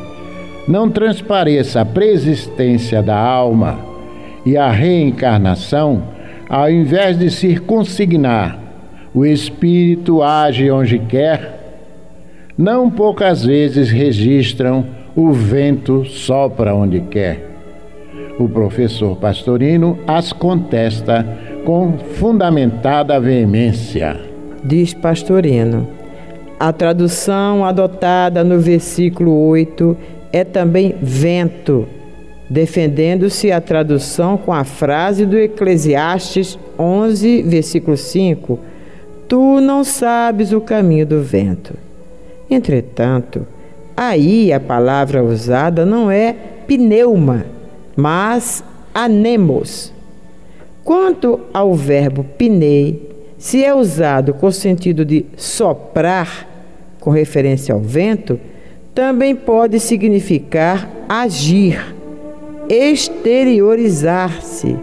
não 0.67 0.89
transpareça 0.89 1.81
a 1.81 1.85
preexistência 1.85 3.01
da 3.01 3.17
alma 3.17 3.79
e 4.45 4.57
a 4.57 4.69
reencarnação, 4.69 6.03
ao 6.49 6.69
invés 6.69 7.17
de 7.17 7.29
circunsignar 7.29 8.59
o 9.13 9.25
espírito 9.25 10.21
age 10.21 10.69
onde 10.69 10.99
quer, 10.99 11.57
não 12.57 12.89
poucas 12.89 13.43
vezes 13.45 13.89
registram 13.89 14.85
o 15.15 15.31
vento 15.31 16.05
sopra 16.05 16.73
onde 16.75 16.99
quer. 17.01 17.45
O 18.39 18.47
professor 18.47 19.15
Pastorino 19.15 19.97
as 20.05 20.31
contesta 20.31 21.25
com 21.65 21.97
fundamentada 21.97 23.19
veemência 23.19 24.27
diz 24.63 24.93
Pastorino. 24.93 25.96
A 26.59 26.73
tradução 26.73 27.63
adotada 27.63 28.43
no 28.43 28.59
versículo 28.59 29.47
8 29.47 29.95
é 30.33 30.43
também 30.43 30.95
vento, 30.99 31.87
defendendo-se 32.49 33.51
a 33.51 33.61
tradução 33.61 34.37
com 34.37 34.51
a 34.51 34.63
frase 34.63 35.23
do 35.23 35.37
Eclesiastes 35.37 36.57
11, 36.77 37.43
versículo 37.43 37.95
5: 37.95 38.59
Tu 39.27 39.61
não 39.61 39.83
sabes 39.83 40.51
o 40.51 40.59
caminho 40.59 41.05
do 41.05 41.21
vento. 41.21 41.75
Entretanto, 42.49 43.45
aí 43.95 44.51
a 44.51 44.59
palavra 44.59 45.23
usada 45.23 45.85
não 45.85 46.09
é 46.09 46.35
pneuma, 46.65 47.45
mas 47.95 48.63
anemos. 48.95 49.93
Quanto 50.83 51.39
ao 51.53 51.75
verbo 51.75 52.25
pnei, 52.35 53.06
se 53.37 53.63
é 53.63 53.73
usado 53.73 54.33
com 54.33 54.47
o 54.47 54.51
sentido 54.51 55.05
de 55.05 55.25
soprar, 55.35 56.47
com 56.99 57.11
referência 57.11 57.73
ao 57.73 57.79
vento, 57.79 58.37
também 58.93 59.33
pode 59.35 59.79
significar 59.79 60.89
agir, 61.07 61.95
exteriorizar-se, 62.67 64.75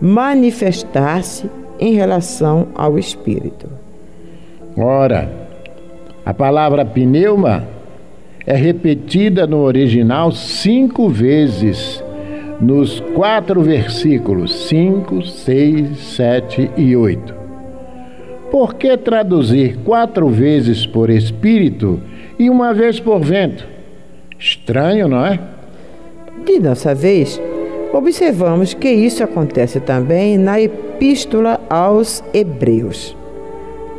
manifestar-se 0.00 1.50
em 1.80 1.94
relação 1.94 2.68
ao 2.74 2.98
espírito. 2.98 3.68
Ora, 4.76 5.28
a 6.24 6.32
palavra 6.32 6.84
pneuma 6.84 7.66
é 8.46 8.54
repetida 8.54 9.46
no 9.46 9.58
original 9.58 10.30
cinco 10.30 11.08
vezes 11.08 12.02
nos 12.60 13.00
quatro 13.14 13.62
versículos 13.62 14.68
5, 14.68 15.22
6, 15.22 15.98
7 15.98 16.70
e 16.76 16.94
8. 16.94 17.39
Por 18.50 18.74
que 18.74 18.96
traduzir 18.96 19.78
quatro 19.84 20.28
vezes 20.28 20.84
por 20.84 21.08
espírito 21.08 22.00
e 22.38 22.50
uma 22.50 22.74
vez 22.74 22.98
por 22.98 23.20
vento? 23.20 23.64
Estranho, 24.38 25.06
não 25.06 25.24
é? 25.24 25.38
De 26.44 26.58
nossa 26.58 26.94
vez, 26.94 27.40
observamos 27.92 28.74
que 28.74 28.90
isso 28.90 29.22
acontece 29.22 29.78
também 29.78 30.36
na 30.36 30.60
Epístola 30.60 31.60
aos 31.70 32.24
Hebreus, 32.34 33.16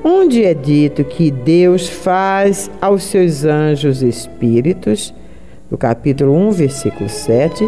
onde 0.03 0.43
é 0.43 0.53
dito 0.53 1.03
que 1.05 1.31
Deus 1.31 1.87
faz 1.87 2.69
aos 2.81 3.03
seus 3.03 3.45
anjos 3.45 4.01
espíritos, 4.01 5.13
no 5.69 5.77
capítulo 5.77 6.33
1, 6.33 6.51
versículo 6.51 7.07
7, 7.07 7.63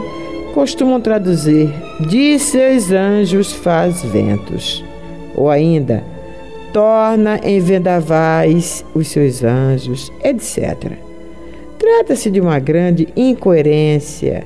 costumam 0.53 0.99
traduzir: 0.99 1.69
de 2.09 2.37
seus 2.39 2.91
anjos 2.91 3.53
faz 3.53 4.03
ventos, 4.03 4.83
ou 5.35 5.49
ainda, 5.49 6.03
torna 6.73 7.39
em 7.43 7.59
vendavais 7.59 8.83
os 8.95 9.07
seus 9.07 9.43
anjos, 9.43 10.11
etc. 10.23 10.93
Trata-se 11.77 12.31
de 12.31 12.41
uma 12.41 12.59
grande 12.59 13.07
incoerência, 13.15 14.43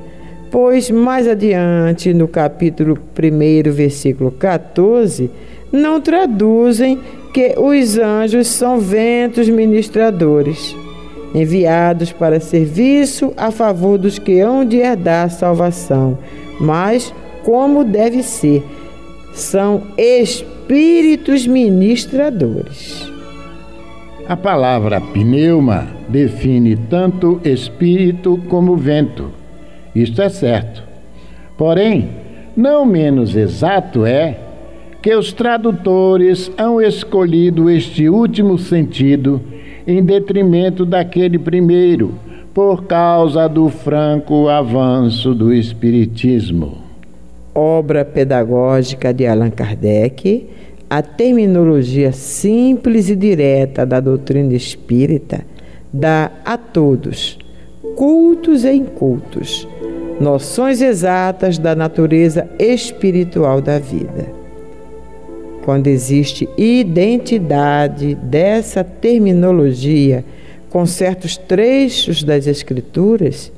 pois 0.51 0.91
mais 0.91 1.27
adiante, 1.27 2.13
no 2.13 2.27
capítulo 2.27 2.99
1, 3.17 3.71
versículo 3.71 4.29
14, 4.29 5.31
não 5.71 6.01
traduzem 6.01 6.99
que 7.33 7.55
os 7.57 7.97
anjos 7.97 8.47
são 8.47 8.79
ventos 8.79 9.47
ministradores, 9.47 10.75
enviados 11.33 12.11
para 12.11 12.39
serviço 12.39 13.31
a 13.37 13.51
favor 13.51 13.97
dos 13.97 14.19
que 14.19 14.39
hão 14.39 14.65
de 14.65 14.77
herdar 14.77 15.29
salvação, 15.29 16.17
mas 16.59 17.13
como 17.43 17.83
deve 17.85 18.21
ser, 18.21 18.63
são 19.33 19.83
espíritos 19.97 20.56
espíritos 20.67 21.47
ministradores. 21.47 23.09
A 24.27 24.35
palavra 24.35 24.99
pneuma 24.99 25.87
define 26.09 26.75
tanto 26.75 27.39
espírito 27.41 28.37
como 28.49 28.75
vento. 28.75 29.31
Isto 29.95 30.21
é 30.21 30.27
certo. 30.27 30.83
Porém, 31.57 32.09
não 32.53 32.85
menos 32.85 33.33
exato 33.33 34.05
é 34.05 34.37
que 35.01 35.15
os 35.15 35.31
tradutores 35.31 36.51
hão 36.57 36.81
escolhido 36.81 37.69
este 37.69 38.09
último 38.09 38.57
sentido 38.57 39.41
em 39.87 40.03
detrimento 40.03 40.85
daquele 40.85 41.39
primeiro, 41.39 42.13
por 42.53 42.83
causa 42.83 43.47
do 43.47 43.69
franco 43.69 44.49
avanço 44.49 45.33
do 45.33 45.53
Espiritismo. 45.53 46.86
Obra 47.59 48.05
pedagógica 48.05 49.11
de 49.11 49.25
Allan 49.25 49.49
Kardec 49.49 50.47
a 50.87 51.01
terminologia 51.01 52.11
simples 52.11 53.09
e 53.09 53.15
direta 53.15 53.83
da 53.83 53.99
doutrina 53.99 54.53
espírita 54.53 55.43
dá 55.91 56.29
a 56.45 56.55
todos, 56.55 57.39
cultos 57.95 58.63
e 58.63 58.71
incultos, 58.73 59.67
noções 60.21 60.83
exatas 60.83 61.57
da 61.57 61.75
natureza 61.75 62.47
espiritual 62.59 63.59
da 63.59 63.79
vida. 63.79 64.27
Quando 65.65 65.87
existe 65.87 66.47
identidade 66.55 68.13
dessa 68.13 68.83
terminologia 68.83 70.23
com 70.69 70.85
certos 70.85 71.35
trechos 71.35 72.21
das 72.21 72.45
Escrituras, 72.45 73.51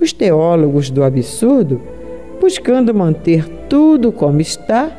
os 0.00 0.12
teólogos 0.12 0.88
do 0.88 1.02
absurdo, 1.02 1.80
buscando 2.44 2.92
manter 2.92 3.48
tudo 3.70 4.12
como 4.12 4.38
está, 4.38 4.92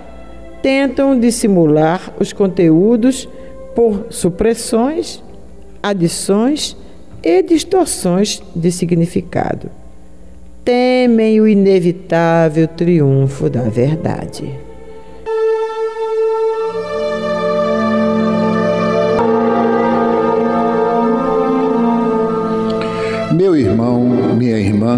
tentam 0.64 1.20
dissimular 1.20 2.12
os 2.20 2.34
conteúdos 2.34 3.30
por 3.76 4.08
supressões, 4.10 5.24
adições 5.84 6.76
e 7.22 7.44
distorções 7.44 8.42
de 8.56 8.72
significado. 8.72 9.70
Temem 10.64 11.40
o 11.40 11.48
inevitável 11.48 12.68
triunfo 12.68 13.48
da 13.48 13.62
verdade. 13.62 14.50
Meu 23.32 23.56
irmão, 23.56 24.00
minha 24.36 24.58
irmã, 24.58 24.98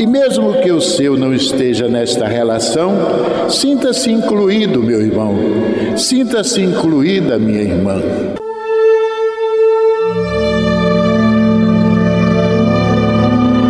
e, 0.00 0.06
mesmo 0.06 0.54
que 0.62 0.72
o 0.72 0.80
seu 0.80 1.14
não 1.14 1.34
esteja 1.34 1.86
nesta 1.86 2.26
relação, 2.26 2.96
sinta-se 3.50 4.10
incluído, 4.10 4.82
meu 4.82 5.02
irmão, 5.02 5.36
sinta-se 5.94 6.62
incluída, 6.62 7.38
minha 7.38 7.60
irmã. 7.60 8.00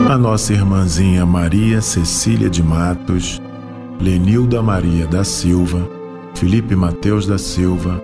A 0.08 0.16
nossa 0.16 0.52
irmãzinha 0.52 1.26
Maria 1.26 1.80
Cecília 1.80 2.48
de 2.48 2.62
Matos, 2.62 3.42
Lenilda 4.00 4.62
Maria 4.62 5.08
da 5.08 5.24
Silva, 5.24 5.88
Felipe 6.34 6.76
Mateus 6.76 7.26
da 7.26 7.38
Silva, 7.38 8.00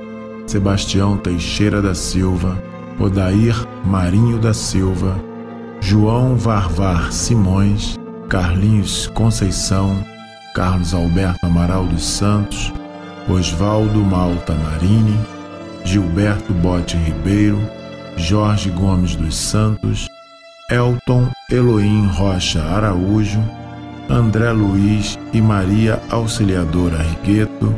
Sebastião 0.49 1.17
Teixeira 1.17 1.81
da 1.81 1.95
Silva, 1.95 2.61
Odair 2.99 3.55
Marinho 3.85 4.39
da 4.39 4.53
Silva, 4.53 5.17
João 5.81 6.35
Varvar 6.35 7.13
Simões, 7.13 7.96
Carlinhos 8.29 9.07
Conceição, 9.09 10.05
Carlos 10.55 10.93
Alberto 10.93 11.47
Amaral 11.47 11.87
dos 11.87 12.05
Santos, 12.05 12.73
Osvaldo 13.29 14.01
Malta 14.01 14.55
Marini, 14.55 15.19
Gilberto 15.85 16.53
Bote 16.53 16.97
Ribeiro, 16.97 17.59
Jorge 18.17 18.71
Gomes 18.71 19.15
dos 19.15 19.37
Santos, 19.37 20.09
Elton 20.71 21.29
Eloim 21.51 22.07
Rocha 22.07 22.63
Araújo, 22.63 23.43
André 24.09 24.51
Luiz 24.51 25.19
e 25.33 25.41
Maria 25.41 26.03
Auxiliadora 26.11 26.99
Argueto, 26.99 27.73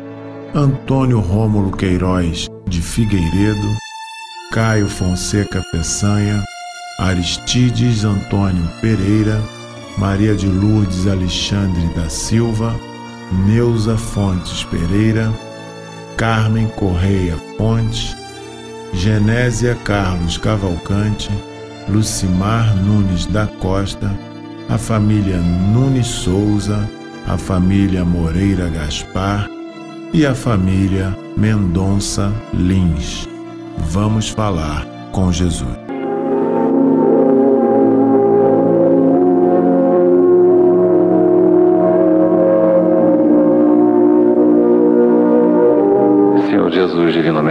Antônio 0.54 1.20
Rômulo 1.20 1.76
Queiroz 1.76 2.48
de 2.66 2.80
Figueiredo, 2.80 3.76
Caio 4.52 4.88
Fonseca 4.88 5.62
Peçanha, 5.70 6.42
Aristides 6.98 8.04
Antônio 8.04 8.66
Pereira, 8.80 9.40
Maria 9.98 10.36
de 10.36 10.46
Lourdes 10.46 11.08
Alexandre 11.08 11.84
da 11.88 12.08
Silva, 12.08 12.78
Neuza 13.46 13.96
Fontes 13.96 14.62
Pereira, 14.62 15.32
Carmen 16.16 16.68
Correia 16.68 17.36
Fontes, 17.56 18.16
Genésia 18.92 19.74
Carlos 19.84 20.38
Cavalcante, 20.38 21.30
Lucimar 21.88 22.76
Nunes 22.76 23.26
da 23.26 23.46
Costa, 23.46 24.16
a 24.68 24.78
família 24.78 25.38
Nunes 25.38 26.06
Souza, 26.06 26.88
a 27.26 27.36
família 27.36 28.04
Moreira 28.04 28.68
Gaspar 28.68 29.48
e 30.12 30.24
a 30.24 30.34
família 30.34 31.16
Mendonça 31.36 32.32
Lins. 32.54 33.28
Vamos 33.90 34.28
falar 34.28 34.86
com 35.10 35.32
Jesus. 35.32 35.87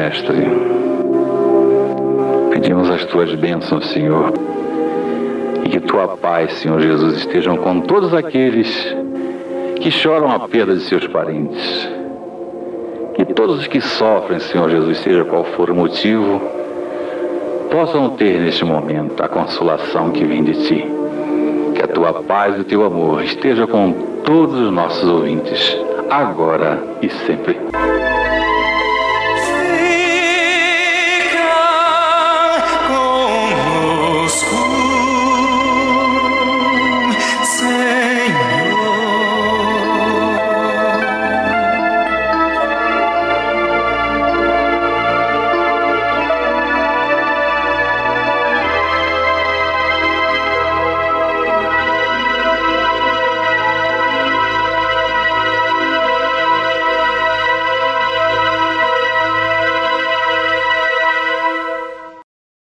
Mestre, 0.08 0.38
pedimos 2.50 2.90
as 2.90 3.04
tuas 3.04 3.36
bênçãos, 3.36 3.88
Senhor, 3.88 4.32
e 5.66 5.70
que 5.70 5.82
tua 5.82 6.08
paz, 6.16 6.54
Senhor 6.54 6.80
Jesus, 6.80 7.18
estejam 7.18 7.58
com 7.58 7.82
todos 7.82 8.14
aqueles 8.14 8.96
que 9.82 9.92
choram 9.92 10.32
a 10.32 10.48
perda 10.48 10.76
de 10.76 10.84
seus 10.84 11.06
parentes 11.08 11.90
que 13.16 13.26
todos 13.26 13.60
os 13.60 13.68
que 13.68 13.82
sofrem, 13.82 14.40
Senhor 14.40 14.70
Jesus, 14.70 15.00
seja 15.00 15.26
qual 15.26 15.44
for 15.44 15.70
o 15.70 15.76
motivo, 15.76 16.42
possam 17.70 18.12
ter 18.12 18.40
neste 18.40 18.64
momento 18.64 19.22
a 19.22 19.28
consolação 19.28 20.12
que 20.12 20.24
vem 20.24 20.42
de 20.42 20.54
Ti. 20.54 20.86
Que 21.76 21.84
a 21.84 21.88
Tua 21.88 22.14
paz 22.24 22.56
e 22.56 22.62
o 22.62 22.64
Teu 22.64 22.86
amor 22.86 23.24
esteja 23.24 23.68
com 23.68 23.92
todos 24.24 24.58
os 24.58 24.72
nossos 24.72 25.04
ouvintes, 25.10 25.78
agora 26.10 26.82
e 27.02 27.10
sempre. 27.10 27.58